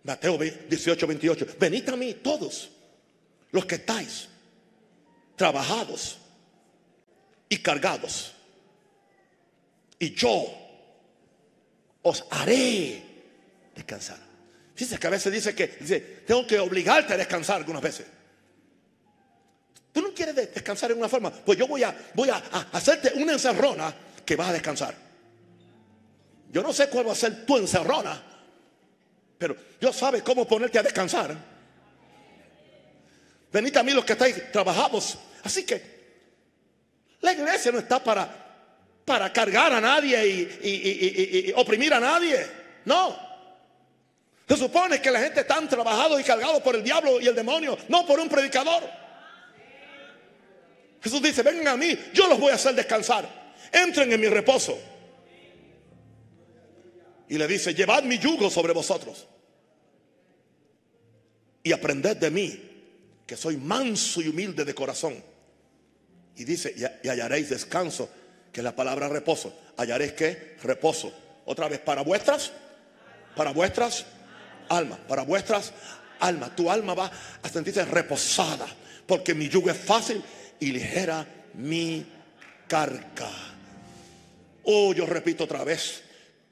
[0.02, 1.46] Mateo 18, 28.
[1.61, 2.70] Venid a mí todos
[3.52, 4.27] los que estáis
[5.38, 6.18] trabajados
[7.48, 8.35] y cargados.
[9.98, 10.44] Y yo
[12.03, 13.03] os haré
[13.74, 14.18] descansar.
[14.74, 15.66] Fíjese que a veces dice que
[16.27, 18.07] tengo que obligarte a descansar algunas veces.
[19.92, 22.37] Tú no quieres descansar en una forma, pues yo voy a, voy a,
[22.72, 24.94] hacerte una encerrona que vas a descansar.
[26.51, 28.22] Yo no sé cuál va a ser tu encerrona,
[29.38, 31.37] pero Dios sabe cómo ponerte a descansar.
[33.53, 35.18] Venid a mí los que estáis trabajados.
[35.48, 35.80] Así que
[37.22, 38.28] la iglesia no está para,
[39.02, 40.28] para cargar a nadie
[40.62, 42.46] y oprimir a nadie.
[42.84, 43.16] No.
[44.46, 47.78] Se supone que la gente está trabajado y cargado por el diablo y el demonio,
[47.88, 48.82] no por un predicador.
[51.00, 53.26] Jesús dice, vengan a mí, yo los voy a hacer descansar.
[53.72, 54.78] Entren en mi reposo.
[57.30, 59.26] Y le dice, llevad mi yugo sobre vosotros.
[61.62, 62.68] Y aprended de mí,
[63.26, 65.22] que soy manso y humilde de corazón.
[66.38, 68.09] Y dice, y hallaréis descanso,
[68.53, 69.53] que es la palabra reposo.
[69.77, 71.12] Hallaréis que reposo.
[71.46, 72.53] Otra vez, para vuestras,
[73.35, 74.07] para vuestras
[74.68, 75.72] alma, para vuestras
[76.20, 76.55] almas.
[76.55, 77.11] Tu alma va
[77.42, 78.66] a sentirse reposada,
[79.07, 80.22] porque mi yugo es fácil
[80.61, 82.07] y ligera mi
[82.68, 83.31] carga.
[84.62, 86.03] Oh, yo repito otra vez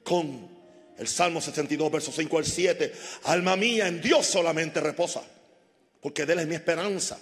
[0.03, 0.49] con
[0.97, 2.93] el Salmo 62, versos 5 al 7.
[3.23, 5.21] Alma mía, en Dios solamente reposa,
[6.01, 7.17] porque de Él es mi esperanza.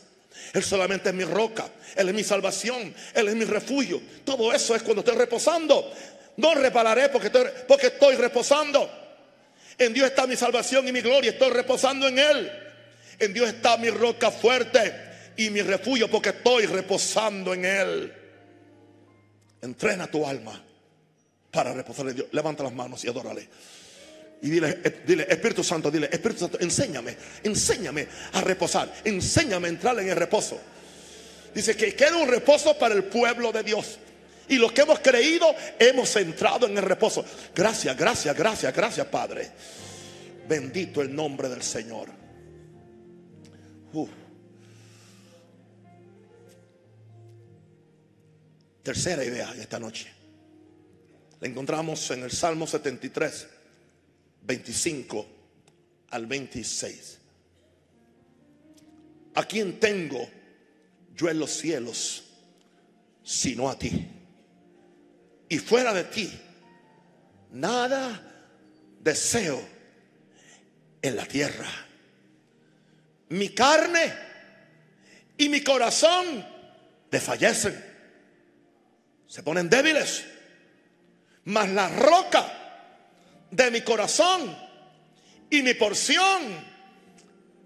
[0.54, 4.02] Él solamente es mi roca, Él es mi salvación, Él es mi refugio.
[4.24, 5.92] Todo eso es cuando estoy reposando.
[6.38, 8.90] No repararé porque estoy, porque estoy reposando.
[9.78, 11.32] En Dios está mi salvación y mi gloria.
[11.32, 12.52] Estoy reposando en Él.
[13.20, 14.94] En Dios está mi roca fuerte
[15.38, 18.14] y mi refugio porque estoy reposando en Él.
[19.62, 20.62] Entrena tu alma
[21.52, 22.28] para reposar en Dios.
[22.32, 23.48] Levanta las manos y adórale.
[24.42, 30.00] Y dile, dile, Espíritu Santo, dile, Espíritu Santo, enséñame, enséñame a reposar, enséñame a entrar
[30.00, 30.60] en el reposo.
[31.54, 33.98] Dice que queda un reposo para el pueblo de Dios.
[34.48, 37.26] Y lo que hemos creído, hemos entrado en el reposo.
[37.56, 39.50] Gracias, gracias, gracias, gracias, Padre.
[40.48, 42.10] Bendito el nombre del Señor.
[48.84, 50.12] Tercera idea esta noche.
[51.40, 53.48] La encontramos en el Salmo 73,
[54.46, 55.28] 25
[56.10, 57.20] al 26.
[59.36, 60.28] ¿A quién tengo
[61.16, 62.24] yo en los cielos
[63.24, 64.16] sino a ti?
[65.50, 66.32] y fuera de ti,
[67.52, 68.22] nada
[69.00, 69.62] deseo
[71.02, 71.70] en la tierra.
[73.30, 74.14] Mi carne
[75.38, 76.46] y mi corazón
[77.12, 77.84] desfallecen,
[79.28, 80.26] se ponen débiles,
[81.46, 82.65] mas la roca
[83.52, 84.56] de mi corazón
[85.50, 86.66] y mi porción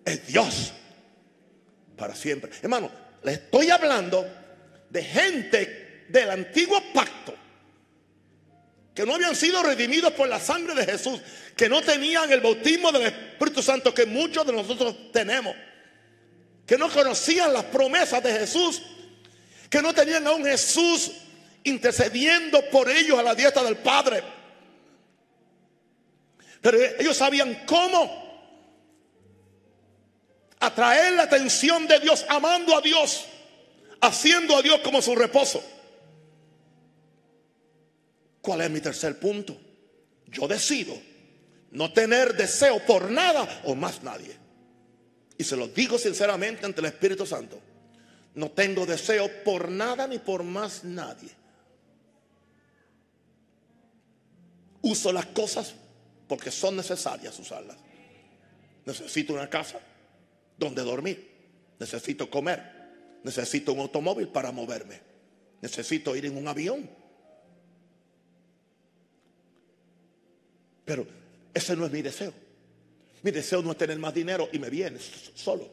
[0.06, 0.74] es Dios
[1.96, 2.52] para siempre.
[2.62, 2.92] Hermano,
[3.24, 4.26] le estoy hablando
[4.90, 7.36] de gente del antiguo pacto
[9.00, 11.22] que no habían sido redimidos por la sangre de Jesús,
[11.56, 15.56] que no tenían el bautismo del Espíritu Santo que muchos de nosotros tenemos,
[16.66, 18.82] que no conocían las promesas de Jesús,
[19.70, 21.12] que no tenían a un Jesús
[21.64, 24.22] intercediendo por ellos a la dieta del Padre.
[26.62, 28.30] Pero ellos sabían cómo
[30.60, 33.26] atraer la atención de Dios, amando a Dios,
[34.02, 35.64] haciendo a Dios como su reposo.
[38.42, 39.58] ¿Cuál es mi tercer punto?
[40.28, 40.96] Yo decido
[41.72, 44.36] no tener deseo por nada o más nadie.
[45.38, 47.62] Y se lo digo sinceramente ante el Espíritu Santo.
[48.36, 51.30] No tengo deseo por nada ni por más nadie.
[54.82, 55.74] Uso las cosas
[56.30, 57.76] porque son necesarias usarlas.
[58.86, 59.82] Necesito una casa
[60.58, 61.30] donde dormir.
[61.78, 63.20] Necesito comer.
[63.24, 65.02] Necesito un automóvil para moverme.
[65.62, 66.90] Necesito ir en un avión
[70.90, 71.06] Pero
[71.54, 72.34] ese no es mi deseo.
[73.22, 74.98] Mi deseo no es tener más dinero y me viene
[75.36, 75.70] solo.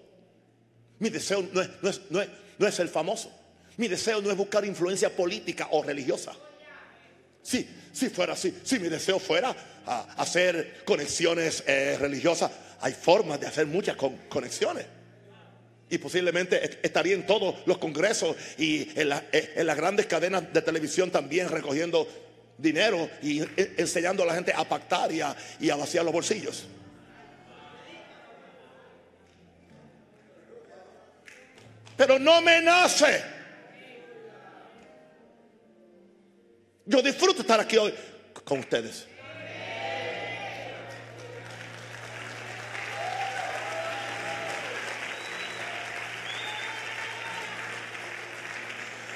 [0.99, 3.33] Mi deseo no es, no es, no es, no es el famoso.
[3.79, 6.35] Mi deseo no es buscar influencia política o religiosa.
[7.47, 9.55] Sí, si fuera así, si mi deseo fuera
[10.17, 13.97] hacer conexiones eh, religiosas, hay formas de hacer muchas
[14.29, 14.85] conexiones.
[15.89, 20.61] Y posiblemente estaría en todos los congresos y en, eh, en las grandes cadenas de
[20.61, 22.09] televisión también recogiendo
[22.59, 23.43] dinero y
[23.77, 26.67] enseñando a la gente a pactar y a, y a vaciar los bolsillos.
[31.97, 33.36] Pero no me nace.
[36.87, 37.93] Yo disfruto estar aquí hoy
[38.45, 39.07] con ustedes.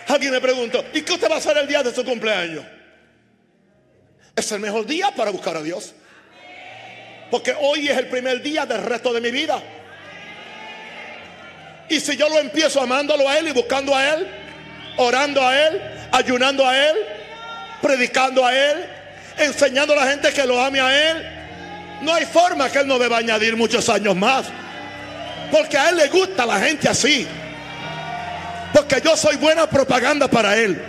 [0.08, 2.64] Alguien me preguntó, ¿y qué usted va a hacer el día de su cumpleaños?
[4.34, 5.94] Es el mejor día para buscar a Dios.
[7.30, 9.62] Porque hoy es el primer día del resto de mi vida.
[11.88, 14.26] Y si yo lo empiezo amándolo a Él y buscando a Él,
[14.96, 15.80] orando a Él,
[16.10, 16.96] ayunando a Él,
[17.80, 18.86] predicando a Él,
[19.38, 21.26] enseñando a la gente que lo ame a Él,
[22.02, 24.46] no hay forma que Él no deba añadir muchos años más.
[25.50, 27.26] Porque a Él le gusta la gente así.
[28.72, 30.80] Porque yo soy buena propaganda para Él.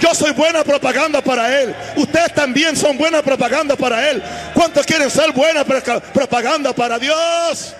[0.00, 1.74] Yo soy buena propaganda para Él.
[1.96, 4.22] Ustedes también son buena propaganda para Él.
[4.54, 7.74] ¿Cuántos quieren ser buena propaganda para Dios?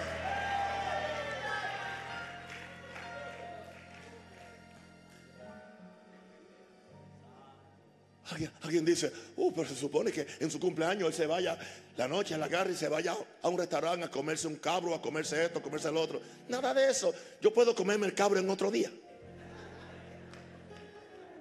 [8.62, 11.58] Alguien, dice, uh, pero se supone que en su cumpleaños él se vaya
[11.96, 14.94] la noche a la garra y se vaya a un restaurante a comerse un cabro,
[14.94, 16.20] a comerse esto, a comerse el otro.
[16.48, 17.14] Nada de eso.
[17.40, 18.90] Yo puedo comerme el cabro en otro día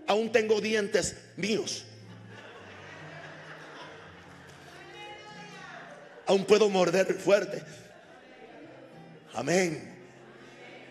[0.08, 1.84] aún tengo dientes míos.
[6.28, 7.62] Aún puedo morder fuerte.
[9.34, 9.94] Amén.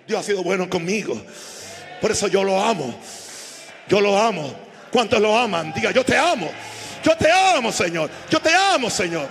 [0.06, 1.20] Dios ha sido bueno conmigo.
[2.00, 2.94] Por eso yo lo amo.
[3.88, 4.63] Yo lo amo.
[4.94, 5.72] ¿Cuántos lo aman?
[5.74, 6.48] Diga, yo te amo.
[7.02, 8.08] Yo te amo, Señor.
[8.30, 9.28] Yo te amo, Señor.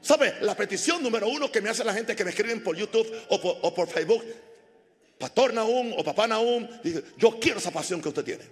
[0.00, 0.36] ¿Sabe?
[0.40, 3.74] La petición número uno que me hace la gente que me escriben por YouTube o
[3.74, 4.24] por, Facebook
[5.18, 8.44] Pastor Naum o papá Naum, dice, yo quiero esa pasión que usted tiene.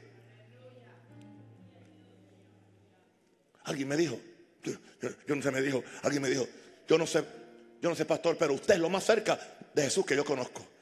[3.64, 4.20] Alguien me dijo,
[4.62, 6.46] yo, no sé, me dijo, alguien me dijo,
[6.86, 7.24] yo no sé,
[7.80, 9.40] yo no sé, pastor, pero usted es lo más cerca
[9.72, 10.75] de Jesús que yo conozco.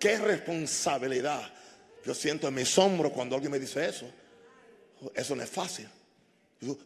[0.00, 1.52] Qué responsabilidad
[2.04, 4.10] yo siento en mis hombros cuando alguien me dice eso.
[5.14, 5.88] Eso no es fácil.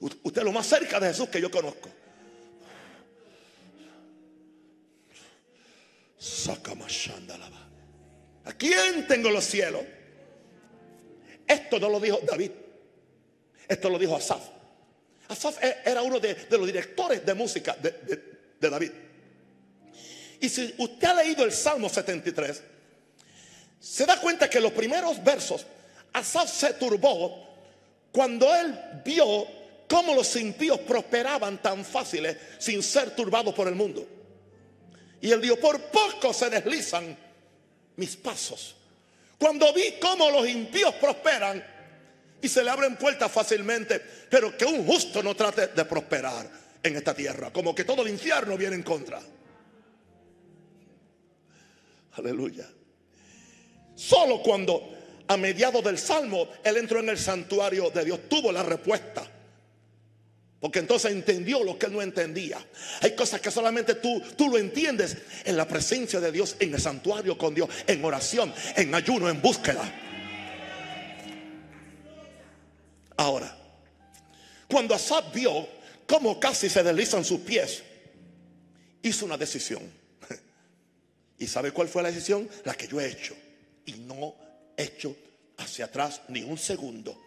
[0.01, 1.89] Usted es lo más cerca de Jesús que yo conozco.
[8.45, 9.83] ¿A quién tengo los cielos?
[11.47, 12.51] Esto no lo dijo David.
[13.69, 14.43] Esto lo dijo Asaf.
[15.29, 17.93] Asaf e-, era uno de, los directores de música de,
[18.61, 18.91] de David.
[20.41, 22.63] Y si usted ha leído el Salmo 73,
[23.85, 25.67] se da cuenta que los primeros versos,
[26.15, 27.55] Asaf se turbó
[28.11, 28.75] cuando él
[29.05, 29.47] vio
[29.87, 34.09] cómo los impíos prosperaban tan fáciles sin ser turbados por el mundo.
[35.21, 37.15] Y él dijo, por poco se deslizan
[37.97, 38.75] mis pasos.
[39.39, 41.63] Cuando vi cómo los impíos prosperan
[42.41, 46.51] y se le abren puertas fácilmente, pero que un justo no trate de prosperar
[46.83, 49.21] en esta tierra, como que todo el infierno viene en contra.
[52.13, 52.67] Aleluya.
[53.95, 54.91] Solo cuando
[55.27, 59.27] a mediados del Salmo él entró en el santuario de Dios, tuvo la respuesta.
[60.61, 62.59] Porque entonces entendió lo que él no entendía.
[63.03, 66.81] Hay cosas que solamente tú, tú lo entiendes en la presencia de Dios, en el
[66.81, 69.83] santuario con Dios, en oración, en ayuno, en búsqueda.
[73.17, 73.57] Ahora,
[74.67, 75.69] cuando Asad vio
[76.07, 77.83] cómo casi se deslizan sus pies,
[79.03, 79.83] hizo una decisión.
[81.39, 82.49] ¿Y sabe cuál fue la decisión?
[82.65, 83.37] La que yo he hecho.
[83.87, 84.35] Y no
[84.77, 85.17] he hecho
[85.59, 87.21] hacia atrás ni un segundo,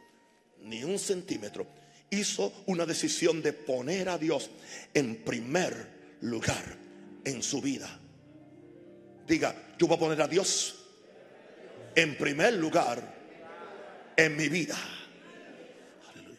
[0.64, 1.68] ni un centímetro
[2.10, 4.49] hizo una decisión de poner a Dios
[4.93, 6.64] en primer lugar
[7.24, 7.99] en su vida.
[9.28, 10.76] Diga, yo voy a poner a Dios
[11.95, 13.16] en primer lugar
[14.16, 14.78] en mi vida.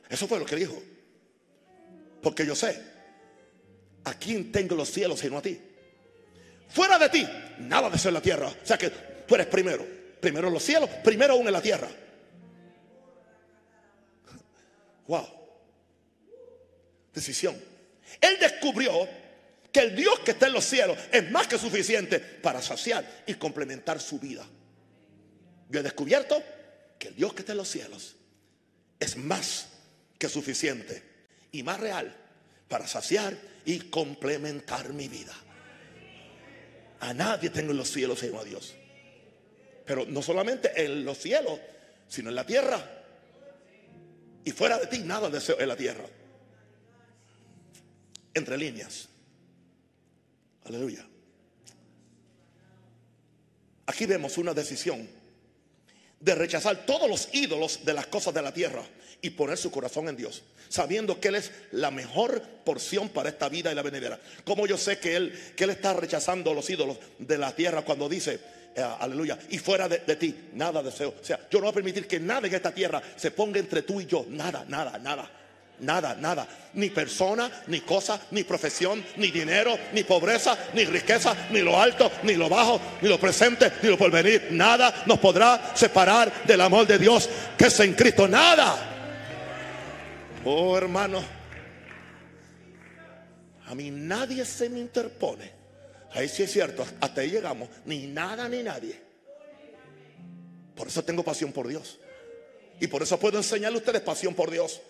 [0.08, 0.82] Eso fue lo que dijo.
[2.22, 2.80] Porque yo sé
[4.04, 5.60] a quién tengo los cielos sino a ti.
[6.70, 7.26] Fuera de ti,
[7.60, 8.48] nada de ser la tierra.
[8.48, 8.90] O sea que
[9.26, 9.97] tú eres primero.
[10.20, 11.88] Primero los cielos, primero aún en la tierra.
[15.06, 15.38] Wow
[17.18, 17.56] decisión.
[18.20, 19.08] Él descubrió
[19.72, 23.34] que el Dios que está en los cielos es más que suficiente para saciar y
[23.34, 24.46] complementar su vida.
[25.68, 26.42] Yo he descubierto
[26.98, 28.16] que el Dios que está en los cielos
[28.98, 29.68] es más
[30.18, 31.02] que suficiente
[31.52, 32.14] y más real
[32.68, 35.34] para saciar y complementar mi vida.
[37.00, 38.74] A nadie tengo en los cielos sino a Dios.
[39.88, 41.58] Pero no solamente en los cielos,
[42.06, 42.78] sino en la tierra.
[44.44, 46.04] Y fuera de ti nada deseo en la tierra
[48.34, 49.08] entre líneas.
[50.66, 51.06] Aleluya.
[53.86, 55.08] Aquí vemos una decisión
[56.20, 58.84] de rechazar todos los ídolos de las cosas de la tierra
[59.22, 63.48] y poner su corazón en Dios, sabiendo que Él es la mejor porción para esta
[63.48, 64.20] vida y la venidera.
[64.44, 68.06] Como yo sé que Él, que Él está rechazando los ídolos de la tierra cuando
[68.06, 68.38] dice,
[68.74, 71.14] eh, aleluya, y fuera de, ti, nada deseo.
[71.20, 73.82] O sea, yo no voy a permitir que nada en esta tierra se ponga entre
[73.82, 75.30] tú y yo, nada, nada, nada.
[75.80, 76.46] Nada, nada.
[76.74, 82.10] Ni persona, ni cosa, ni profesión, ni dinero, ni pobreza, ni riqueza, ni lo alto,
[82.24, 84.48] ni lo bajo, ni lo presente, ni lo porvenir.
[84.50, 88.26] Nada nos podrá separar del amor de Dios que es en Cristo.
[88.26, 88.76] Nada.
[90.44, 91.22] Oh hermano.
[93.68, 95.57] A mí nadie se me interpone.
[96.12, 96.86] Ahí sí es cierto.
[97.00, 97.68] Hasta ahí llegamos.
[97.84, 98.98] Ni nada ni nadie.
[100.74, 101.98] Por eso tengo pasión por Dios.
[102.80, 104.80] Y por eso puedo enseñarle a ustedes pasión por Dios.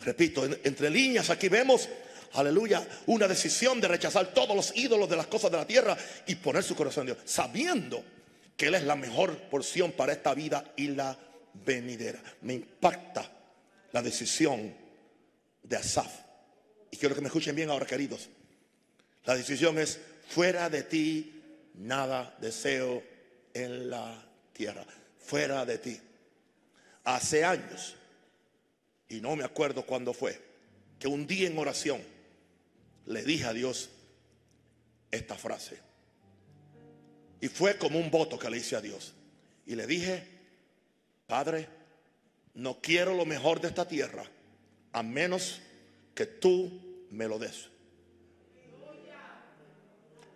[0.00, 1.88] Repito, entre líneas aquí vemos,
[2.34, 5.96] aleluya, una decisión de rechazar todos los ídolos de las cosas de la tierra
[6.28, 8.04] y poner su corazón en Dios, sabiendo
[8.56, 11.18] que Él es la mejor porción para esta vida y la
[11.52, 12.22] venidera.
[12.42, 13.28] Me impacta
[13.90, 14.85] la decisión
[15.68, 16.12] de Asaf.
[16.90, 18.28] Y quiero que me escuchen bien ahora, queridos.
[19.24, 21.42] La decisión es, fuera de ti,
[21.74, 23.02] nada deseo
[23.52, 24.84] en la tierra,
[25.18, 26.00] fuera de ti.
[27.04, 27.96] Hace años,
[29.08, 30.40] y no me acuerdo cuándo fue,
[30.98, 32.02] que un día en oración
[33.06, 33.90] le dije a Dios
[35.10, 35.78] esta frase.
[37.40, 39.12] Y fue como un voto que le hice a Dios.
[39.66, 40.26] Y le dije,
[41.26, 41.68] Padre,
[42.54, 44.24] no quiero lo mejor de esta tierra,
[44.96, 45.60] a menos
[46.14, 47.68] que tú me lo des.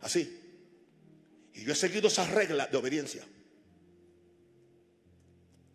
[0.02, 0.38] Así.
[1.54, 3.22] Y yo he seguido esas reglas de obediencia.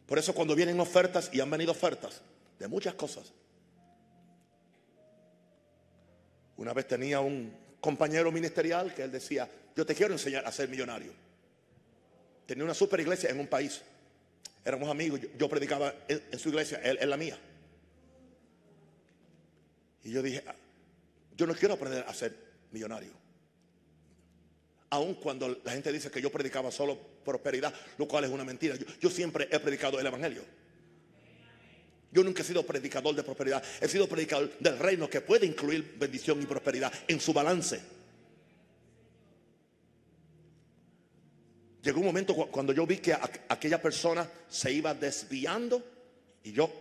[0.06, 2.22] Por eso cuando vienen ofertas, y han venido ofertas
[2.60, 3.34] de muchas cosas.
[6.58, 10.70] Una vez tenía un compañero ministerial que él decía, yo te quiero enseñar a ser
[10.70, 11.12] millonario.
[12.46, 13.82] Tenía una super iglesia en un país.
[14.64, 17.40] Éramos amigos, yo, predicaba en, su iglesia, él en la mía.
[20.06, 20.56] Y yo dije, ah,
[21.36, 22.34] yo no quiero aprender a ser
[22.72, 23.12] millonario.
[24.92, 28.76] Aun cuando la gente dice que yo predicaba solo prosperidad, lo cual es una mentira.
[29.02, 30.44] Yo, siempre he predicado el Evangelio.
[32.12, 33.64] Yo nunca he sido predicador de prosperidad.
[33.82, 37.82] He sido predicador del reino que puede incluir bendición y prosperidad en su balance.
[41.82, 45.84] Llegó un momento cuando yo vi que aquella persona se iba desviando
[46.44, 46.72] y yo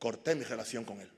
[0.00, 1.08] corté mi relación con él.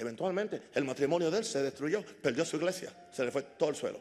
[0.00, 3.76] Eventualmente el matrimonio de él se destruyó, perdió su iglesia, se le fue todo el
[3.76, 4.00] suelo.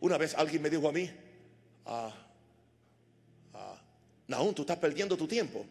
[0.00, 1.10] Una vez alguien me dijo a mí,
[1.84, 2.10] ah,
[3.52, 3.82] ah,
[4.56, 5.66] tú estás perdiendo tu tiempo.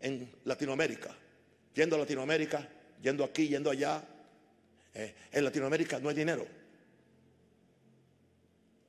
[0.00, 1.14] en Latinoamérica,
[1.74, 2.66] yendo a Latinoamérica,
[3.02, 4.02] yendo aquí, yendo allá.
[4.94, 6.46] Eh, en Latinoamérica no hay dinero.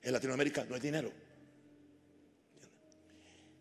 [0.01, 1.11] En Latinoamérica no hay dinero.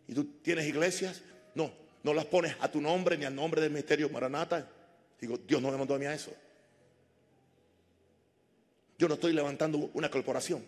[0.06, 1.20] Y tú tienes iglesias,
[1.54, 1.72] no,
[2.02, 4.68] no las pones a tu nombre ni al nombre del ministerio Maranata.
[5.20, 6.32] Digo, Dios no me mandó a mí a eso.
[8.98, 10.64] Yo no estoy levantando una corporación.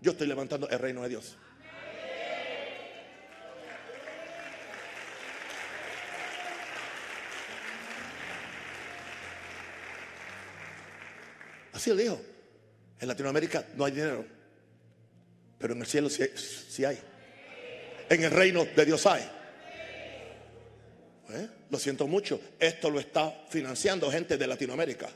[0.00, 1.36] Yo estoy levantando el reino de Dios.
[11.72, 12.20] Así le dijo.
[13.00, 14.24] En Latinoamérica no hay dinero.
[15.58, 16.98] Pero en el cielo sí, hay.
[18.08, 19.39] En el reino de Dios hay.
[21.34, 21.48] ¿Eh?
[21.70, 22.40] Lo siento mucho.
[22.58, 25.08] Esto lo está financiando gente de Latinoamérica.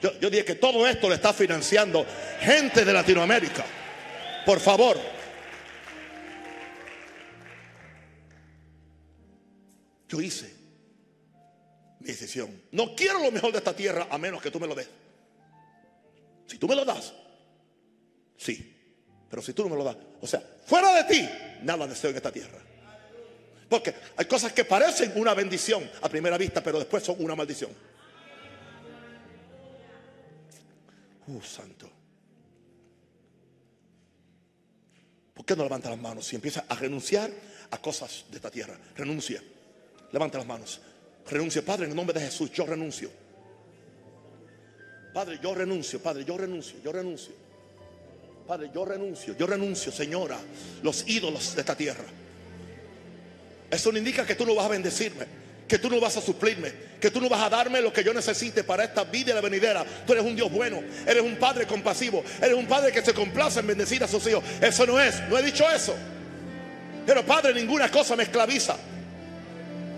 [0.00, 2.04] Yo, yo dije que todo esto lo está financiando
[2.40, 3.64] gente de Latinoamérica.
[4.44, 4.98] Por favor.
[10.08, 10.52] Yo hice
[12.00, 12.62] mi decisión.
[12.72, 14.88] No quiero lo mejor de esta tierra a menos que tú me lo des.
[16.46, 17.14] Si tú me lo das,
[18.36, 18.72] sí.
[19.30, 21.28] Pero si tú no me lo das, o sea, fuera de ti,
[21.62, 22.58] nada deseo en esta tierra.
[23.74, 27.72] Porque hay cosas que parecen una bendición a primera vista, pero después son una maldición.
[31.26, 31.90] Uh, santo.
[35.34, 37.32] ¿Por qué no levanta las manos si empieza a renunciar
[37.72, 38.78] a cosas de esta tierra?
[38.94, 39.42] Renuncia.
[40.12, 40.80] Levanta las manos.
[41.28, 43.10] Renuncia, Padre, en el nombre de Jesús, yo renuncio.
[45.12, 47.34] Padre, yo renuncio, Padre, yo renuncio, yo renuncio.
[48.46, 50.38] Padre, yo renuncio, yo renuncio, Señora,
[50.80, 52.04] los ídolos de esta tierra.
[53.74, 55.26] Eso no indica que tú no vas a bendecirme,
[55.66, 58.14] que tú no vas a suplirme, que tú no vas a darme lo que yo
[58.14, 59.84] necesite para esta vida y la venidera.
[60.06, 63.60] Tú eres un Dios bueno, eres un Padre compasivo, eres un Padre que se complace
[63.60, 64.44] en bendecir a sus hijos.
[64.60, 65.94] Eso no es, no he dicho eso.
[67.06, 68.76] Pero Padre, ninguna cosa me esclaviza.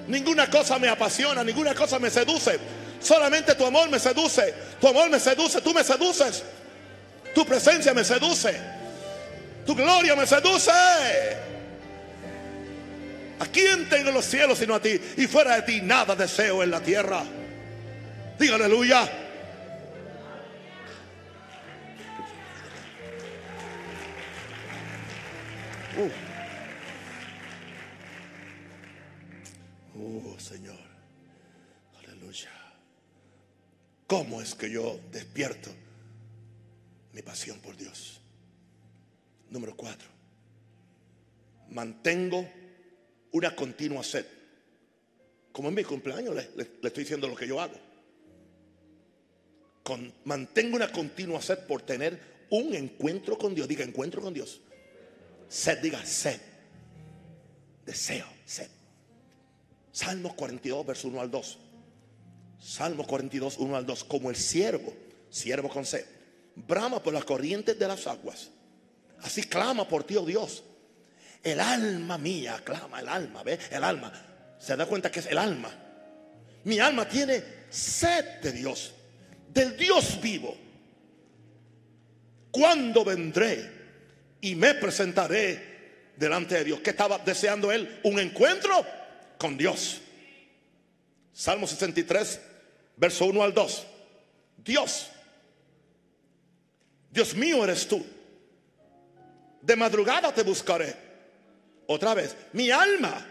[0.09, 2.59] Ninguna cosa me apasiona, ninguna cosa me seduce.
[3.01, 4.55] Solamente tu amor me seduce.
[4.81, 6.43] Tu amor me seduce, tú me seduces.
[7.35, 8.55] Tu presencia me seduce.
[9.66, 10.70] Tu gloria me seduce.
[13.39, 15.01] ¿A quién tengo los cielos sino a ti?
[15.16, 17.22] Y fuera de ti nada deseo en la tierra.
[18.39, 19.03] Diga aleluya.
[25.99, 26.26] Uh.
[30.39, 30.78] Señor.
[31.99, 32.51] Aleluya.
[34.07, 35.70] ¿Cómo es que yo despierto
[37.12, 38.20] mi pasión por Dios?
[39.51, 40.09] Número cuatro.
[41.70, 42.49] Mantengo
[43.37, 44.24] una continua sed.
[45.53, 46.43] Como en mi cumpleaños le,
[46.82, 47.78] estoy diciendo lo que yo hago.
[49.82, 52.18] Con, mantengo una continua sed por tener
[52.51, 53.68] un encuentro con Dios.
[53.68, 54.61] Diga encuentro con Dios.
[55.49, 56.41] Sed, diga sed.
[57.84, 58.68] Deseo, sed.
[59.93, 61.59] Salmo 42, verso 1 al 2.
[62.59, 64.05] Salmo 42, 1 al 2.
[64.05, 64.93] Como el siervo,
[65.30, 66.05] siervo con sed,
[66.55, 68.51] brama por las corrientes de las aguas.
[69.20, 70.64] Así clama por ti, oh Dios.
[71.47, 73.59] El alma mía clama, el alma, ¿ve?
[73.71, 74.13] El alma.
[74.59, 75.71] Se da cuenta que es el alma.
[76.65, 78.93] Mi alma tiene sed de Dios,
[79.53, 80.57] del Dios vivo.
[82.51, 83.71] ¿Cuándo vendré
[84.41, 86.81] y me presentaré delante de Dios?
[86.81, 88.01] ¿Qué estaba deseando él?
[88.03, 88.85] ¿Un encuentro?
[89.39, 90.01] con Dios.
[91.33, 92.41] Salmo 63,
[92.97, 93.87] verso 1 al 2.
[94.59, 95.11] Dios,
[97.11, 98.05] Dios mío eres tú.
[99.61, 101.06] De madrugada te buscaré.
[101.87, 103.24] Otra vez, mi alma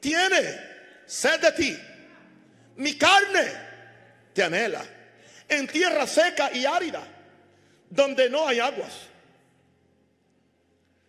[0.00, 0.60] tiene
[1.06, 1.78] sed de ti.
[2.76, 3.52] Mi carne
[4.32, 4.84] te anhela.
[5.48, 7.02] En tierra seca y árida,
[7.88, 8.92] donde no hay aguas.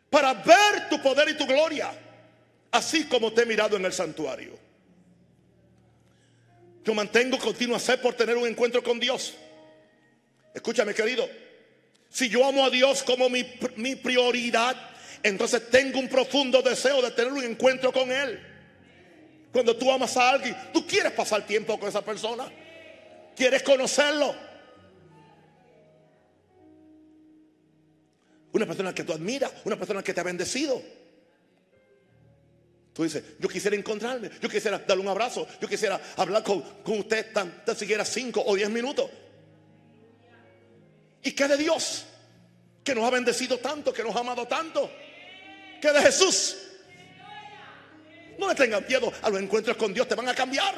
[0.10, 1.92] Para ver tu poder y tu gloria
[2.72, 4.58] así como te he mirado en el santuario.
[6.84, 9.34] Yo mantengo continua sed por tener un encuentro con Dios.
[10.54, 11.28] Escúchame, querido.
[12.10, 13.46] Si yo amo a Dios como mi,
[13.76, 14.76] mi prioridad,
[15.24, 18.40] entonces tengo un profundo deseo de tener un encuentro con Él.
[19.52, 22.52] Cuando tú amas a alguien, tú quieres pasar tiempo con esa persona.
[23.36, 24.36] Quieres conocerlo.
[28.52, 30.82] Una persona que tú admiras, una persona que te ha bendecido.
[32.94, 37.32] Tú dices, yo quisiera encontrarme, yo quisiera darle un abrazo, yo quisiera hablar con, usted
[37.32, 39.08] tan, siquiera cinco o diez minutos.
[41.22, 42.06] ¿Y qué de Dios?
[42.84, 44.90] Que nos ha bendecido tanto, que nos ha amado tanto.
[45.82, 46.58] ¿Qué de Jesús?
[48.38, 50.76] No le tengan miedo a los encuentros con Dios, te van a cambiar.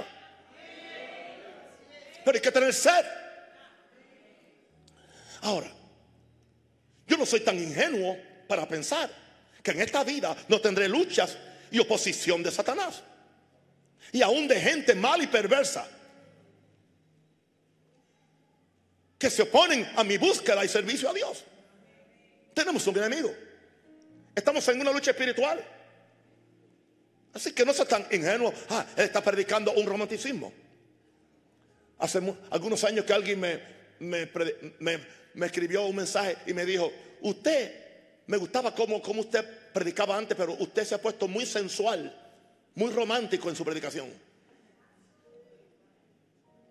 [2.24, 3.06] Pero hay que tener sed.
[5.42, 5.72] Ahora,
[7.08, 9.10] yo no soy tan ingenuo para pensar
[9.64, 11.38] que en esta vida no tendré luchas
[11.72, 13.04] y oposición de Satanás.
[14.12, 15.88] y aún de gente mala y perversa
[19.20, 21.44] que se oponen a mi búsqueda y servicio a Dios.
[22.54, 23.32] Tenemos un enemigo.
[24.40, 25.62] Estamos en una lucha espiritual.
[27.34, 28.54] Así que no seas tan ingenuo.
[28.70, 30.54] Ah, él está predicando un romanticismo.
[31.98, 33.60] Hace algunos años que alguien me,
[34.00, 40.38] me, escribió un mensaje y me dijo, usted, me gustaba como, como usted predicaba antes,
[40.38, 42.18] pero usted se ha puesto muy sensual,
[42.76, 44.08] muy romántico en su predicación.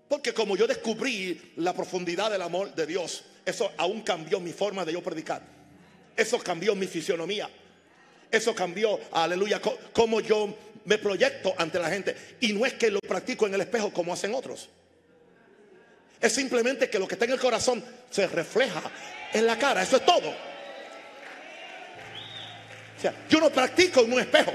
[0.08, 4.86] Porque como yo descubrí la profundidad del amor de Dios, eso aún cambió mi forma
[4.86, 5.57] de yo predicar.
[6.18, 7.48] Eso cambió mi fisionomía.
[8.28, 9.62] Eso cambió, aleluya,
[9.92, 10.52] cómo yo
[10.84, 12.16] me proyecto ante la gente.
[12.40, 14.68] Y no es que lo practico en el espejo como hacen otros.
[16.20, 18.82] Es simplemente que lo que está en el corazón se refleja
[19.32, 19.80] en la cara.
[19.80, 20.28] Eso es todo.
[22.96, 24.52] O sea, yo no practico en un espejo.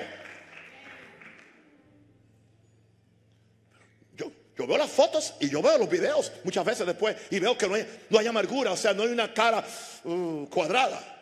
[4.17, 7.57] Yo, yo veo las fotos y yo veo los videos muchas veces después y veo
[7.57, 9.65] que no hay, no hay amargura, o sea, no hay una cara
[10.03, 11.12] uh, cuadrada.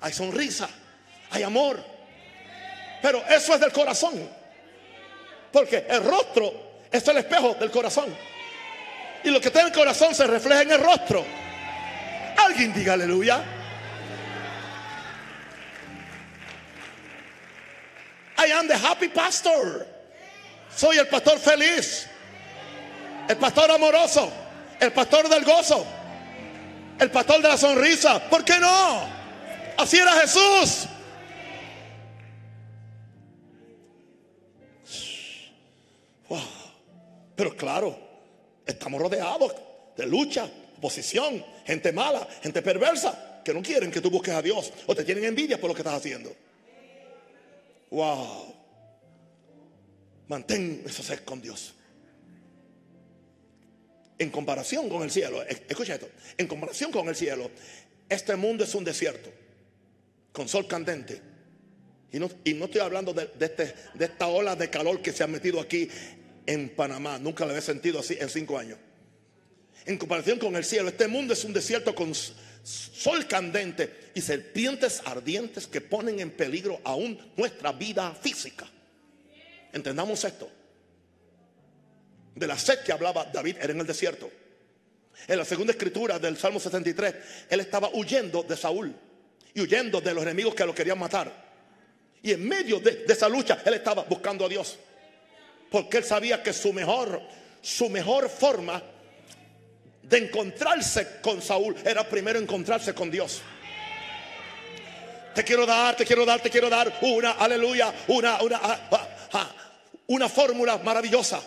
[0.00, 0.68] Hay sonrisa,
[1.30, 1.82] hay amor.
[3.02, 4.28] Pero eso es del corazón.
[5.52, 6.52] Porque el rostro
[6.90, 8.14] es el espejo del corazón.
[9.24, 11.24] Y lo que está en el corazón se refleja en el rostro.
[12.36, 13.42] Alguien diga aleluya.
[18.38, 19.86] I am the happy pastor.
[20.74, 22.06] Soy el pastor feliz.
[23.28, 24.32] El pastor amoroso.
[24.78, 25.84] El pastor del gozo.
[27.00, 28.20] El pastor de la sonrisa.
[28.30, 29.17] ¿Por qué no?
[29.78, 30.88] Así era Jesús.
[36.28, 36.40] Wow.
[37.36, 37.96] Pero claro,
[38.66, 39.54] estamos rodeados
[39.96, 44.72] de lucha, oposición, gente mala, gente perversa, que no quieren que tú busques a Dios
[44.86, 46.34] o te tienen envidia por lo que estás haciendo.
[47.90, 48.54] Wow.
[50.26, 51.72] Mantén ese ser con Dios.
[54.18, 57.48] En comparación con el cielo, escucha esto, en comparación con el cielo,
[58.08, 59.30] este mundo es un desierto,
[60.38, 61.20] con sol candente.
[62.12, 65.24] Y no, y no estoy hablando de, este, de esta ola de calor que se
[65.24, 65.88] ha metido aquí
[66.46, 67.18] en Panamá.
[67.18, 68.78] Nunca lo había sentido así en cinco años.
[69.84, 75.02] En comparación con el cielo, este mundo es un desierto con sol candente y serpientes
[75.04, 78.68] ardientes que ponen en peligro aún nuestra vida física.
[79.72, 80.48] Entendamos esto.
[82.36, 84.30] De la sed que hablaba David era en el desierto.
[85.26, 87.14] En la segunda escritura del Salmo 73,
[87.50, 88.94] él estaba huyendo de Saúl
[89.54, 91.48] y huyendo de los enemigos que lo querían matar.
[92.22, 94.78] Y en medio de, esa lucha, él estaba buscando a Dios.
[95.70, 97.20] Porque él sabía que su mejor,
[97.62, 98.82] su mejor forma
[100.02, 103.42] de encontrarse con Saúl era primero encontrarse con Dios.
[105.34, 108.88] Te quiero dar, te quiero dar, te quiero dar una, aleluya, una, una, ah,
[109.32, 109.54] ah,
[110.08, 111.40] ah, fórmula maravillosa.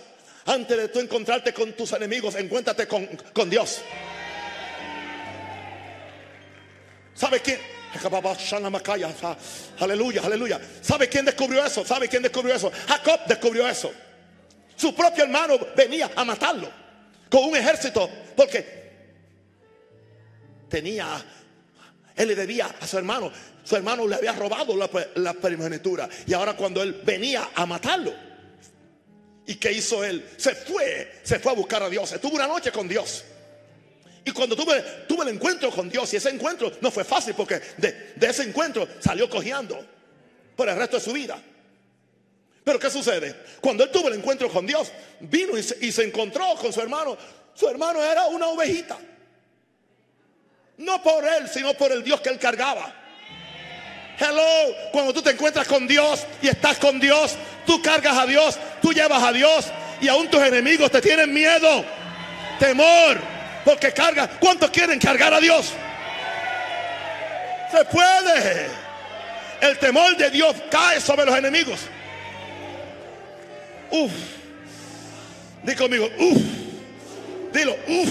[0.45, 3.81] Antes de tú encontrarte con tus enemigos, encuéntrate con, con Dios.
[7.13, 7.59] ¿Sabe quién?
[9.79, 10.59] Aleluya, aleluya.
[10.81, 11.85] ¿Sabe quién descubrió eso?
[11.85, 12.71] ¿Sabe quién descubrió eso?
[12.87, 13.91] Jacob descubrió eso.
[14.75, 16.69] Su propio hermano venía a matarlo
[17.29, 18.81] con un ejército porque
[20.69, 21.23] tenía,
[22.15, 23.31] él le debía a su hermano,
[23.63, 28.13] su hermano le había robado la, primogenitura y ahora cuando él venía a matarlo,
[29.45, 30.27] ¿y qué hizo él?
[30.37, 33.25] Se fue, se fue a buscar a Dios, estuvo una noche con Dios.
[34.23, 37.59] Y cuando tuve, tuve el encuentro con Dios, y ese encuentro no fue fácil porque
[37.77, 39.83] de, de ese encuentro salió cojeando
[40.55, 41.41] por el resto de su vida.
[42.63, 43.35] Pero ¿qué sucede?
[43.59, 47.17] Cuando él tuvo el encuentro con Dios, vino y se, encontró con su hermano.
[47.53, 48.97] Su hermano era una ovejita.
[50.77, 52.95] No por él, sino por el Dios que él cargaba.
[54.19, 58.59] Hello, cuando tú te encuentras con Dios y estás con Dios, tú cargas a Dios,
[58.81, 59.65] tú llevas a Dios
[59.99, 61.83] y aún tus enemigos te tienen miedo,
[62.59, 63.19] temor,
[63.63, 64.29] porque cargas.
[64.39, 65.73] ¿Cuántos quieren cargar a Dios?
[67.71, 68.67] Se puede.
[69.61, 71.79] El temor de Dios cae sobre los enemigos.
[73.91, 74.11] Uf.
[75.63, 76.41] Dí conmigo, uf.
[77.53, 78.09] Dilo, uf.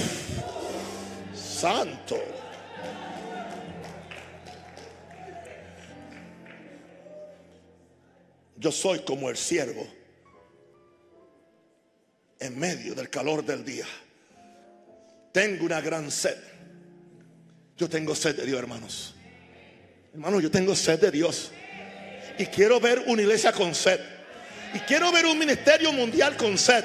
[1.34, 2.18] Santo.
[8.56, 9.86] Yo soy como el siervo
[12.38, 13.86] en medio del calor del día.
[15.32, 16.36] Tengo una gran sed.
[17.76, 19.14] Yo tengo sed de Dios, hermanos.
[20.12, 21.50] Hermanos, yo tengo sed de Dios.
[22.38, 24.00] Y quiero ver una iglesia con sed.
[24.74, 26.84] Y quiero ver un ministerio mundial con sed.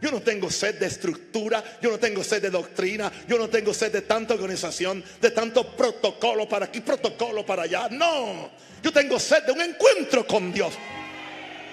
[0.00, 3.74] Yo no tengo sed de estructura, yo no tengo sed de doctrina, yo no tengo
[3.74, 7.88] sed de tanta organización, de tanto protocolo para aquí, protocolo para allá.
[7.90, 8.50] No,
[8.82, 10.72] yo tengo sed de un encuentro con Dios.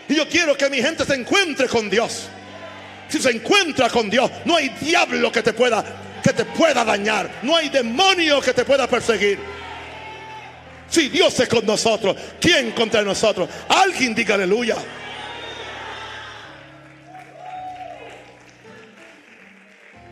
[0.10, 2.28] Y yo quiero que mi gente se encuentre con Dios.
[3.08, 5.84] Si se encuentra con Dios, no hay diablo que te pueda
[6.24, 9.40] que te pueda dañar, no hay demonio que te pueda perseguir.
[10.90, 13.50] Si Dios es con nosotros, ¿quién contra nosotros?
[13.70, 14.76] Alguien diga aleluya.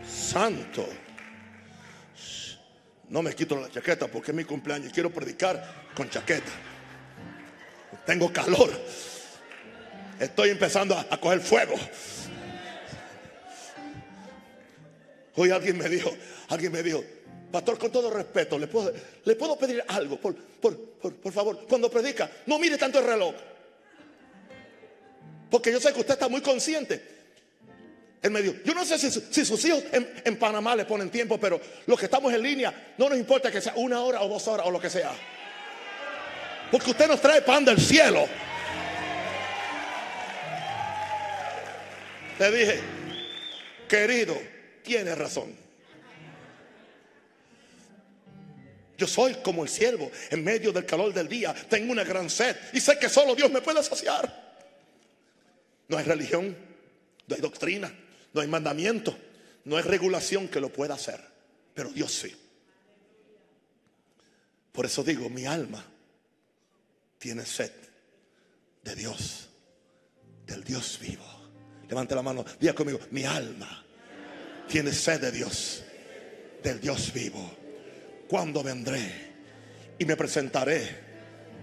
[0.08, 0.88] Santo.
[3.10, 4.91] No me quito la chaqueta porque es mi cumpleaños.
[4.91, 6.52] Quiero predicar con chaqueta.
[8.06, 8.70] Tengo calor.
[10.20, 11.76] Estoy empezando a, coger fuego.
[15.36, 16.16] Hoy alguien me dijo,
[16.50, 17.04] alguien me dijo,
[17.52, 20.18] pastor, con todo respeto, ¿le puedo, le puedo pedir algo?
[20.18, 23.36] Por, por, favor, cuando predica, no mire tanto el reloj.
[25.50, 27.16] Porque yo sé que usted está muy consciente.
[28.22, 31.40] Él me dijo, yo no sé si, sus hijos en, en, Panamá le ponen tiempo,
[31.40, 34.48] pero los que estamos en línea, no nos importa que sea una hora o dos
[34.48, 35.12] horas o lo que sea.
[36.72, 38.28] Porque usted nos trae pan del cielo.
[42.40, 42.80] Le dije,
[43.88, 44.55] querido,
[44.86, 45.66] tiene razón.
[48.98, 51.54] Yo soy como el siervo en medio del calor del día.
[51.70, 54.46] Tengo una gran sed y sé que solo Dios me puede saciar.
[55.88, 56.56] No hay religión,
[57.28, 57.94] no hay doctrina,
[58.34, 59.18] no hay mandamiento,
[59.66, 61.20] no hay regulación que lo pueda hacer.
[61.74, 62.34] Pero Dios sí.
[64.72, 65.84] Por eso digo, mi alma
[67.18, 67.72] tiene sed
[68.82, 69.50] de Dios,
[70.46, 71.26] del Dios vivo.
[71.88, 73.85] Levante la mano, diga conmigo, mi alma
[74.68, 75.84] tiene sed de Dios,
[76.63, 77.55] del Dios vivo.
[78.28, 78.99] Cuando vendré
[79.99, 80.88] y me presentaré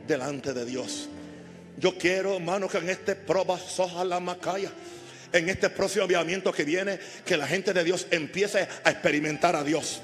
[0.07, 1.09] delante de Dios.
[1.79, 4.71] Yo quiero, hermano, que en este proba soja la macaya,
[5.33, 9.65] en este próximo avivamiento que viene, que la gente de Dios empiece a experimentar a
[9.65, 10.01] Dios.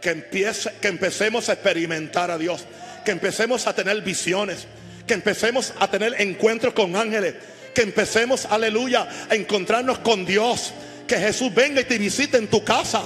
[0.00, 2.64] Que empiece, que empecemos a experimentar a Dios.
[3.04, 4.66] Que empecemos a tener visiones.
[5.06, 7.34] Que empecemos a tener encuentros con ángeles
[7.78, 10.72] que empecemos, aleluya, a encontrarnos con Dios.
[11.08, 13.02] Que Jesús venga y te visite en tu casa.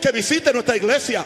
[0.00, 1.24] Que visite nuestra iglesia.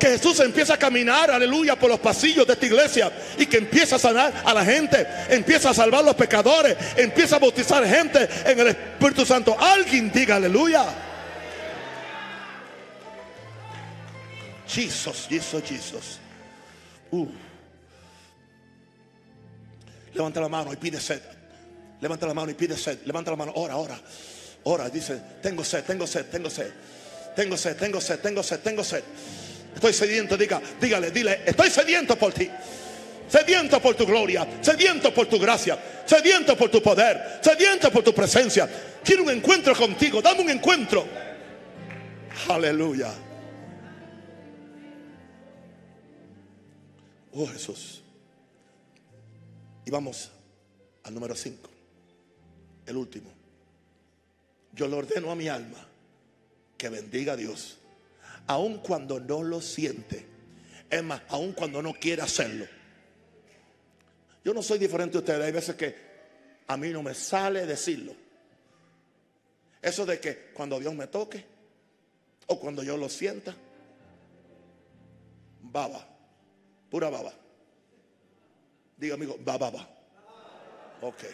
[0.00, 3.12] Que Jesús empiece a caminar, aleluya, por los pasillos de esta iglesia.
[3.36, 5.06] Y que empiece a sanar a la gente.
[5.28, 6.76] Empieza a salvar a los pecadores.
[6.96, 9.54] Empieza a bautizar gente en el Espíritu Santo.
[9.60, 10.86] Alguien diga aleluya.
[14.66, 16.18] Jesus, Jesus, Jesus.
[17.10, 17.28] Uh.
[20.14, 21.20] Levanta la mano y pide sed.
[22.02, 22.98] Levanta la mano y pide sed.
[23.04, 23.98] Levanta la mano, ora, ora.
[24.64, 26.70] Ora, dice, tengo sed, tengo sed, tengo sed.
[27.36, 29.04] Tengo sed, tengo sed, tengo sed, tengo sed.
[29.74, 32.50] Estoy sediento, diga, dígale, dile, estoy sediento por ti.
[33.28, 38.12] Sediento por tu gloria, sediento por tu gracia, sediento por tu poder, sediento por tu
[38.12, 38.68] presencia.
[39.02, 41.06] Quiero un encuentro contigo, dame un encuentro.
[42.48, 43.12] Aleluya.
[47.32, 48.02] Oh Jesús.
[49.86, 50.30] Y vamos
[51.04, 51.70] al número 5,
[52.86, 53.30] el último.
[54.72, 55.86] Yo le ordeno a mi alma
[56.76, 57.78] que bendiga a Dios,
[58.46, 60.26] aun cuando no lo siente.
[60.90, 62.66] Es más, aun cuando no quiere hacerlo.
[64.44, 65.44] Yo no soy diferente a ustedes.
[65.44, 65.94] Hay veces que
[66.66, 68.14] a mí no me sale decirlo.
[69.80, 71.44] Eso de que cuando Dios me toque
[72.46, 73.54] o cuando yo lo sienta,
[75.60, 76.06] baba,
[76.90, 77.32] pura baba.
[78.96, 79.88] Diga amigo, va, va.
[81.00, 81.24] Ok.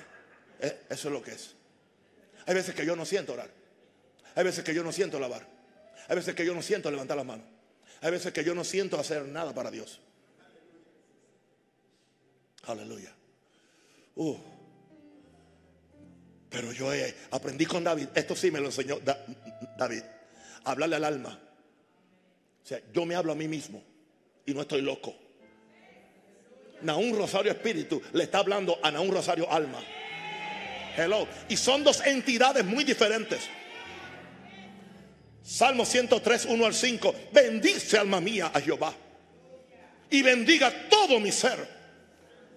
[0.60, 1.54] Eh, eso es lo que es.
[2.46, 3.50] Hay veces que yo no siento orar.
[4.34, 5.46] Hay veces que yo no siento lavar.
[6.08, 7.46] Hay veces que yo no siento levantar las manos.
[8.00, 10.00] Hay veces que yo no siento hacer nada para Dios.
[12.66, 13.12] Aleluya.
[14.16, 14.36] Uh.
[16.50, 16.90] Pero yo
[17.30, 18.08] aprendí con David.
[18.14, 18.98] Esto sí me lo enseñó
[19.76, 20.02] David.
[20.64, 21.38] Hablarle al alma.
[22.62, 23.82] O sea, yo me hablo a mí mismo
[24.46, 25.14] y no estoy loco.
[26.82, 29.80] Naún Rosario Espíritu le está hablando a Naún Rosario Alma.
[30.98, 31.28] Hello.
[31.48, 33.48] Y son dos entidades muy diferentes.
[35.42, 37.14] Salmo 103, 1 al 5.
[37.32, 38.92] Bendice alma mía a Jehová.
[40.10, 41.68] Y bendiga todo mi ser.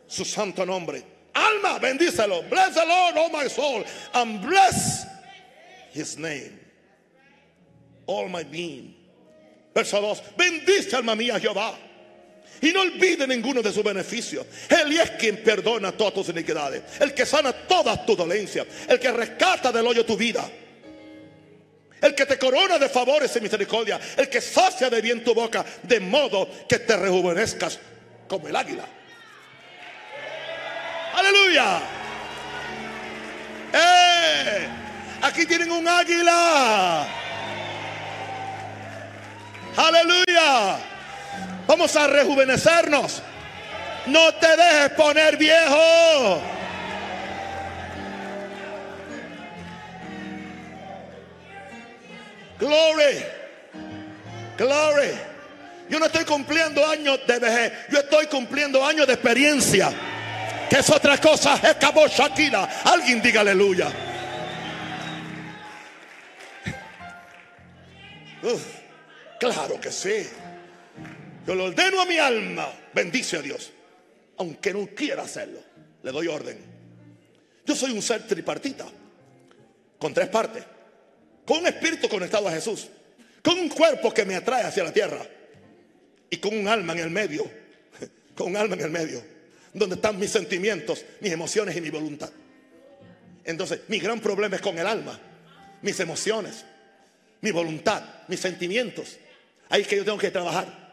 [0.08, 1.04] Su santo nombre.
[1.34, 2.42] Alma, bendícelo.
[2.50, 3.86] Bless the Lord, oh my soul.
[4.14, 5.06] And bless
[5.92, 6.60] his name.
[8.08, 8.96] All my being.
[9.74, 10.36] Verso 2.
[10.36, 11.91] Bendice alma mía a Jehová
[12.62, 14.46] y no olvide ninguno de sus beneficios.
[14.70, 16.84] Él es quien perdona todas tus iniquidades.
[17.00, 18.68] El que sana todas tus dolencias.
[18.88, 20.48] El que rescata del hoyo tu vida.
[22.02, 24.00] El que te corona de favores y misericordia.
[24.18, 25.66] El que sacia de bien tu boca.
[25.84, 27.80] De modo que te rejuvenezcas
[28.28, 28.86] como el águila.
[31.14, 31.80] Aleluya.
[33.74, 34.68] ¡Eh!
[35.22, 37.08] Aquí tienen un águila.
[39.78, 40.91] Aleluya.
[41.72, 43.22] Vamos a rejuvenecernos.
[44.08, 46.42] No te dejes poner viejo.
[52.60, 53.24] Glory.
[54.58, 55.12] Glory.
[55.88, 57.72] Yo no estoy cumpliendo años de vejez.
[57.90, 59.94] Yo estoy cumpliendo años de experiencia.
[60.70, 61.56] Que es otra cosa.
[61.56, 62.68] Es cabo Shakira.
[62.84, 63.90] Alguien diga aleluya.
[69.40, 70.28] Claro que sí.
[71.46, 72.72] Yo lo ordeno a mi alma.
[72.94, 73.72] Bendice a Dios.
[74.38, 75.60] Aunque no quiera hacerlo.
[76.04, 76.58] Le doy orden.
[77.66, 78.88] Yo soy un ser tripartita.
[80.00, 80.64] Con tres partes.
[81.46, 82.88] Con un espíritu conectado a Jesús.
[83.44, 85.26] Con un cuerpo que me atrae hacia la tierra.
[86.30, 87.50] Y con un alma en el medio.
[88.36, 89.22] Con un alma en el medio.
[89.74, 92.30] Donde están mis sentimientos, mis emociones y mi voluntad.
[93.44, 95.20] Entonces, mi gran problema es con el alma.
[95.82, 96.64] Mis emociones,
[97.42, 99.18] mi voluntad, mis sentimientos.
[99.70, 100.91] Ahí es que yo tengo que trabajar.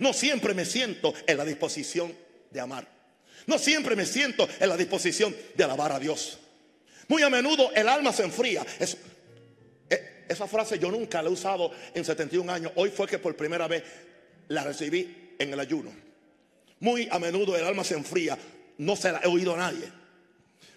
[0.00, 2.12] No siempre me siento en la disposición
[2.50, 2.88] de amar.
[3.46, 6.38] No siempre me siento en la disposición de alabar a Dios.
[7.08, 8.64] Muy a menudo el alma se enfría.
[9.90, 12.72] Eh, esa frase yo nunca la he usado en 71 años.
[12.76, 13.84] Hoy fue que por primera vez
[14.48, 15.92] la recibí en el ayuno.
[16.80, 18.38] Muy a menudo el alma se enfría.
[18.78, 19.86] No se la he oído a nadie.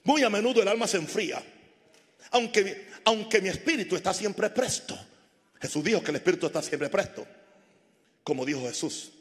[0.03, 1.41] Muy a menudo el alma se enfría.
[2.31, 4.99] Aunque, aunque mi espíritu está siempre presto.
[5.61, 7.25] Jesús dijo que el espíritu está siempre presto.
[8.23, 9.11] Como dijo Jesús.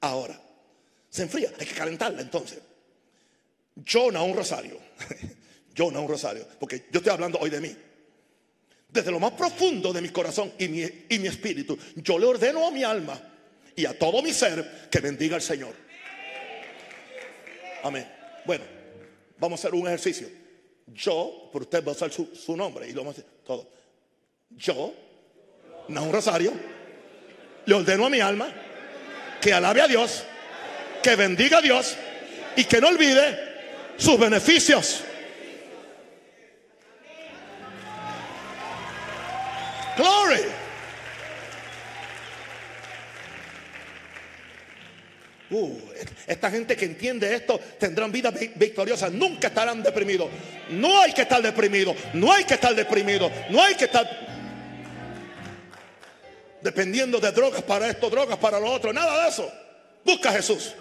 [0.00, 0.40] Ahora,
[1.10, 1.52] se enfría.
[1.58, 2.60] Hay que calentarla entonces.
[3.74, 4.78] Yo no un rosario.
[5.74, 6.46] Yo no un rosario.
[6.58, 7.76] Porque yo estoy hablando hoy de mí.
[8.88, 12.66] Desde lo más profundo de mi corazón y mi, y mi espíritu, yo le ordeno
[12.66, 13.20] a mi alma
[13.76, 15.74] y a todo mi ser que bendiga al Señor.
[17.84, 18.10] Amén.
[18.44, 18.64] Bueno,
[19.38, 20.28] vamos a hacer un ejercicio.
[20.86, 23.68] Yo, por usted va a usar su, su nombre y lo vamos a hacer todo.
[24.50, 24.94] Yo,
[25.88, 26.52] no un rosario,
[27.68, 28.48] le ordeno a mi alma
[29.42, 30.24] que alabe a Dios,
[31.02, 31.96] que bendiga a Dios
[32.56, 33.38] y que no olvide
[33.98, 35.02] sus beneficios.
[39.98, 40.40] Glory.
[45.50, 45.78] Uh,
[46.26, 49.10] esta gente que entiende esto tendrán vida victoriosa.
[49.10, 50.30] Nunca estarán deprimidos.
[50.70, 51.94] No hay que estar deprimido.
[52.14, 53.30] No hay que estar deprimido.
[53.50, 54.37] No hay que estar
[56.62, 58.92] dependiendo de drogas para esto, drogas para lo otro.
[58.92, 59.50] Nada de eso.
[60.04, 60.74] Busca a Jesús.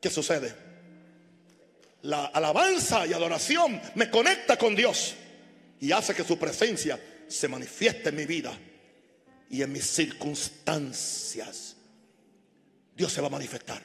[0.00, 0.54] ¿Qué sucede?
[2.02, 5.14] La alabanza y adoración me conecta con Dios
[5.80, 8.56] y hace que su presencia se manifieste en mi vida
[9.50, 11.76] y en mis circunstancias.
[12.96, 13.82] Dios se va a manifestar.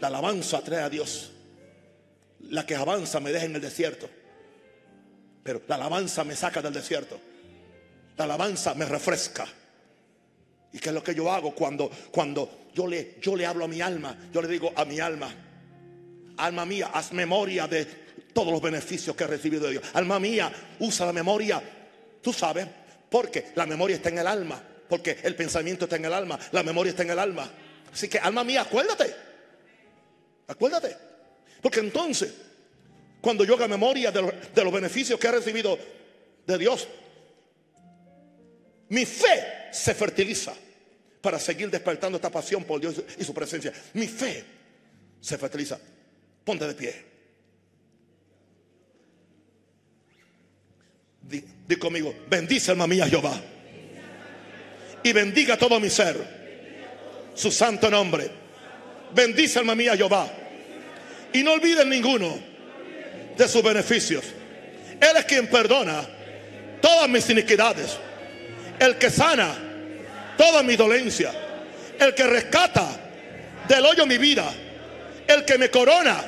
[0.00, 1.32] La alabanza atrae a Dios.
[2.40, 4.08] La que avanza me deja en el desierto.
[5.42, 7.20] Pero la alabanza me saca del desierto.
[8.20, 9.48] La alabanza me refresca.
[10.74, 13.68] ¿Y qué es lo que yo hago cuando, cuando yo, le, yo le hablo a
[13.68, 14.14] mi alma?
[14.30, 15.34] Yo le digo a mi alma,
[16.36, 17.86] alma mía, haz memoria de
[18.34, 19.84] todos los beneficios que he recibido de Dios.
[19.94, 21.62] Alma mía, usa la memoria.
[22.20, 22.66] Tú sabes,
[23.08, 24.62] porque la memoria está en el alma.
[24.86, 26.38] Porque el pensamiento está en el alma.
[26.52, 27.50] La memoria está en el alma.
[27.90, 29.14] Así que, alma mía, acuérdate.
[30.46, 30.94] Acuérdate.
[31.62, 32.34] Porque entonces,
[33.22, 35.78] cuando yo haga memoria de los, beneficios que he recibido
[36.46, 36.86] de Dios,
[38.90, 40.52] mi fe se fertiliza
[41.20, 43.72] para seguir despertando esta pasión por Dios y su presencia.
[43.94, 44.44] Mi fe
[45.20, 45.78] se fertiliza.
[46.44, 47.10] Ponte de pie.
[51.22, 53.40] Di, conmigo, bendice alma mía Jehová.
[55.04, 56.16] Y bendiga todo mi ser
[57.34, 58.28] su santo nombre.
[59.14, 60.28] Bendice alma mía Jehová.
[61.32, 62.36] Y no olviden ninguno
[63.36, 64.24] de sus beneficios.
[65.00, 66.08] Él es quien perdona
[66.80, 67.96] todas mis iniquidades.
[68.80, 69.54] El que sana
[70.36, 71.30] toda mi dolencia.
[71.98, 72.88] El que rescata
[73.68, 74.44] del hoyo mi vida.
[75.28, 76.24] El que me corona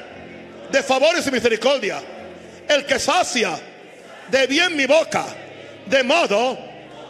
[0.70, 2.00] de favores y misericordia.
[2.68, 3.58] El que sacia
[4.28, 5.24] de bien mi boca.
[5.86, 6.56] De modo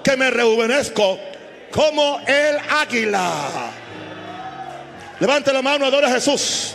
[0.03, 1.19] que me rejuvenezco
[1.71, 3.71] como el águila.
[5.21, 6.75] Levante la mano, adora a Jesús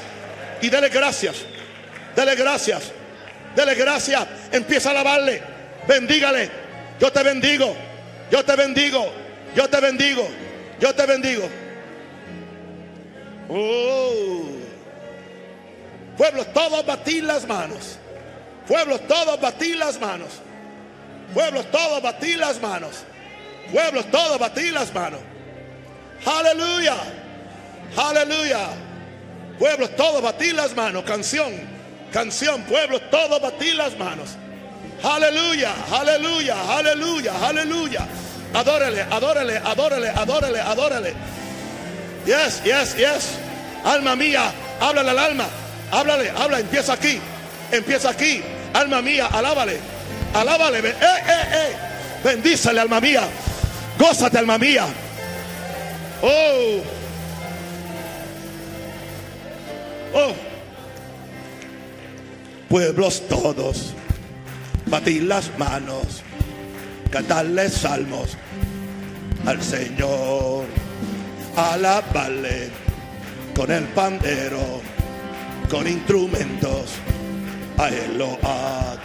[0.62, 1.36] y dele gracias.
[2.16, 2.92] Dele gracias.
[3.56, 4.26] Dele gracias.
[4.52, 5.42] Empieza a alabarle.
[5.88, 6.50] Bendígale.
[7.00, 7.87] Yo te bendigo.
[8.32, 9.12] Yo te bendigo.
[9.56, 10.28] Yo te bendigo.
[10.80, 11.50] Yo te bendigo.
[13.50, 14.44] Oh.
[16.18, 17.98] Pueblos, todos batir las manos.
[18.68, 20.30] Pueblos, todos batir las manos.
[21.34, 23.04] Pueblos, todos batir las manos.
[23.72, 25.20] Pueblos, todos batir las manos.
[26.26, 26.96] Aleluya.
[27.96, 28.68] Aleluya.
[29.60, 31.04] Pueblos, todos batir las manos.
[31.04, 31.78] Canción.
[32.12, 34.38] Canción, pueblo, todo batir las manos.
[35.04, 38.08] Aleluya, aleluya, aleluya, aleluya.
[38.54, 41.14] Adórele, adórele, adórele, adórele, adórele.
[42.26, 43.38] Yes, yes, yes.
[43.86, 45.46] Alma mía, háblale al alma.
[45.92, 47.20] Háblale, habla, empieza aquí.
[47.72, 48.42] Empieza aquí.
[48.74, 49.80] Alma mía, alábale.
[50.34, 50.80] Alábale.
[50.80, 51.76] Eh, eh, eh.
[52.24, 53.28] Bendícele, alma mía.
[53.98, 54.86] Gózate, alma mía.
[56.22, 56.82] Oh.
[60.14, 60.34] Oh.
[62.70, 63.94] Pueblos todos,
[64.90, 66.24] batir las manos,
[67.12, 68.38] cantarle salmos
[69.46, 70.66] al Señor,
[71.56, 72.70] alabarle
[73.56, 74.82] con el pandero,
[75.70, 76.92] con instrumentos,
[77.78, 78.98] a Eload.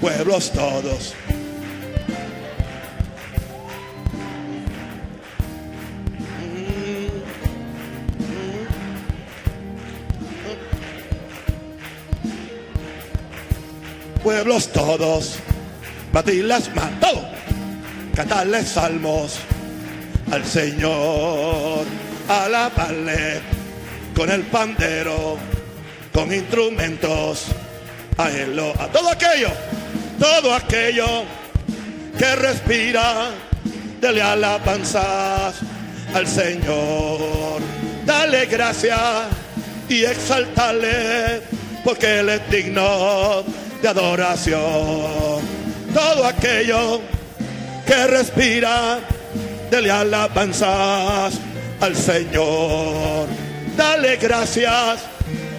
[0.00, 1.14] Pueblos todos,
[14.26, 15.36] pueblos todos,
[16.12, 17.28] batir las manos, todo,
[18.12, 19.38] cantarle salmos
[20.32, 21.84] al Señor,
[22.28, 23.40] alabarle
[24.16, 25.36] con el pandero,
[26.12, 27.44] con instrumentos,
[28.18, 29.50] a él lo, a todo aquello,
[30.18, 31.22] todo aquello
[32.18, 33.30] que respira,
[34.00, 35.54] dale alabanzas
[36.12, 37.60] al Señor,
[38.04, 38.98] dale gracias
[39.88, 41.42] y exaltarle,
[41.84, 43.44] porque Él es digno
[43.82, 45.40] de adoración.
[45.92, 47.00] Todo aquello
[47.86, 48.98] que respira,
[49.70, 51.34] dele alabanzas
[51.80, 53.26] al Señor.
[53.76, 55.00] Dale gracias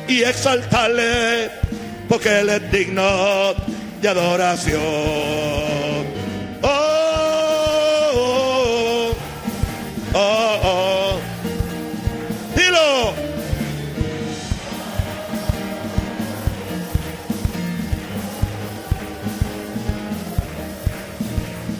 [0.07, 1.49] y exaltarle,
[2.09, 3.53] porque Él es digno
[4.01, 4.81] de adoración.
[6.61, 6.67] Oh,
[8.13, 9.11] oh,
[10.13, 10.46] oh, oh.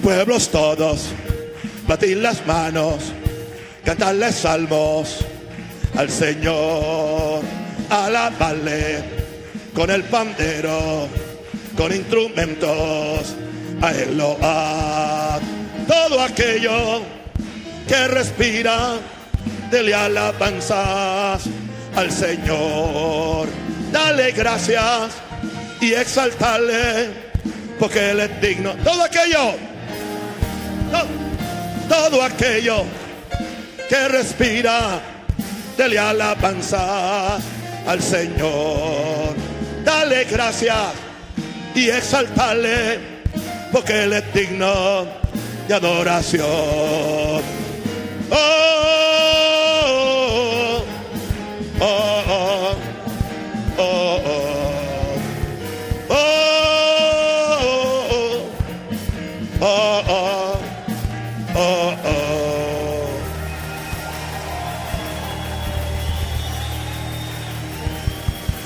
[0.08, 1.10] Pueblos todos,
[1.86, 3.12] batir las manos,
[3.84, 5.18] cantarle salmos
[5.97, 7.41] al Señor,
[7.89, 9.03] alabarle
[9.74, 11.10] con el pandero,
[11.76, 13.36] con instrumentos,
[13.82, 15.41] a él lo ha.
[15.86, 17.01] Todo aquello
[17.86, 18.99] que respira,
[19.70, 21.43] dele alabanzas
[21.97, 23.49] al Señor,
[23.91, 25.12] dale gracias
[25.82, 27.10] y exaltarle,
[27.78, 28.74] porque Él es digno.
[28.86, 29.68] Todo aquello
[31.88, 32.86] todo, aquello
[33.90, 35.02] que respira,
[35.78, 37.38] dele alabanza
[37.86, 39.36] al Señor.
[39.84, 40.78] Dale gracias
[41.74, 43.00] y exaltale,
[43.72, 45.08] porque Él es digno
[45.68, 47.42] de adoración.
[48.30, 49.16] Oh,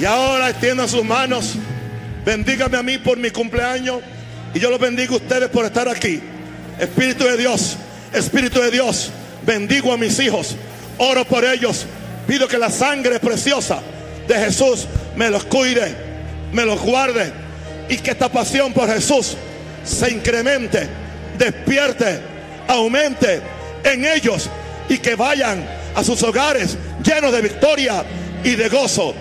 [0.01, 1.53] Y ahora extiendan sus manos.
[2.25, 3.99] Bendígame a mí por mi cumpleaños.
[4.51, 6.19] Y yo los bendigo a ustedes por estar aquí.
[6.79, 7.77] Espíritu de Dios,
[8.11, 9.11] Espíritu de Dios,
[9.45, 10.55] bendigo a mis hijos.
[10.97, 11.85] Oro por ellos.
[12.25, 13.79] Pido que la sangre preciosa
[14.27, 15.95] de Jesús me los cuide,
[16.51, 17.31] me los guarde.
[17.87, 19.37] Y que esta pasión por Jesús
[19.83, 20.87] se incremente,
[21.37, 22.21] despierte
[22.67, 23.39] aumente
[23.83, 24.49] en ellos
[24.89, 28.03] y que vayan a sus hogares llenos de victoria
[28.43, 29.13] y de gozo.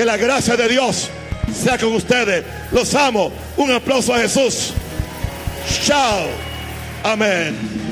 [0.00, 1.10] Que la gracia de Dios
[1.54, 2.42] sea con ustedes.
[2.72, 3.30] Los amo.
[3.58, 4.72] Un aplauso a Jesús.
[5.84, 6.24] Chao.
[7.04, 7.89] Amén.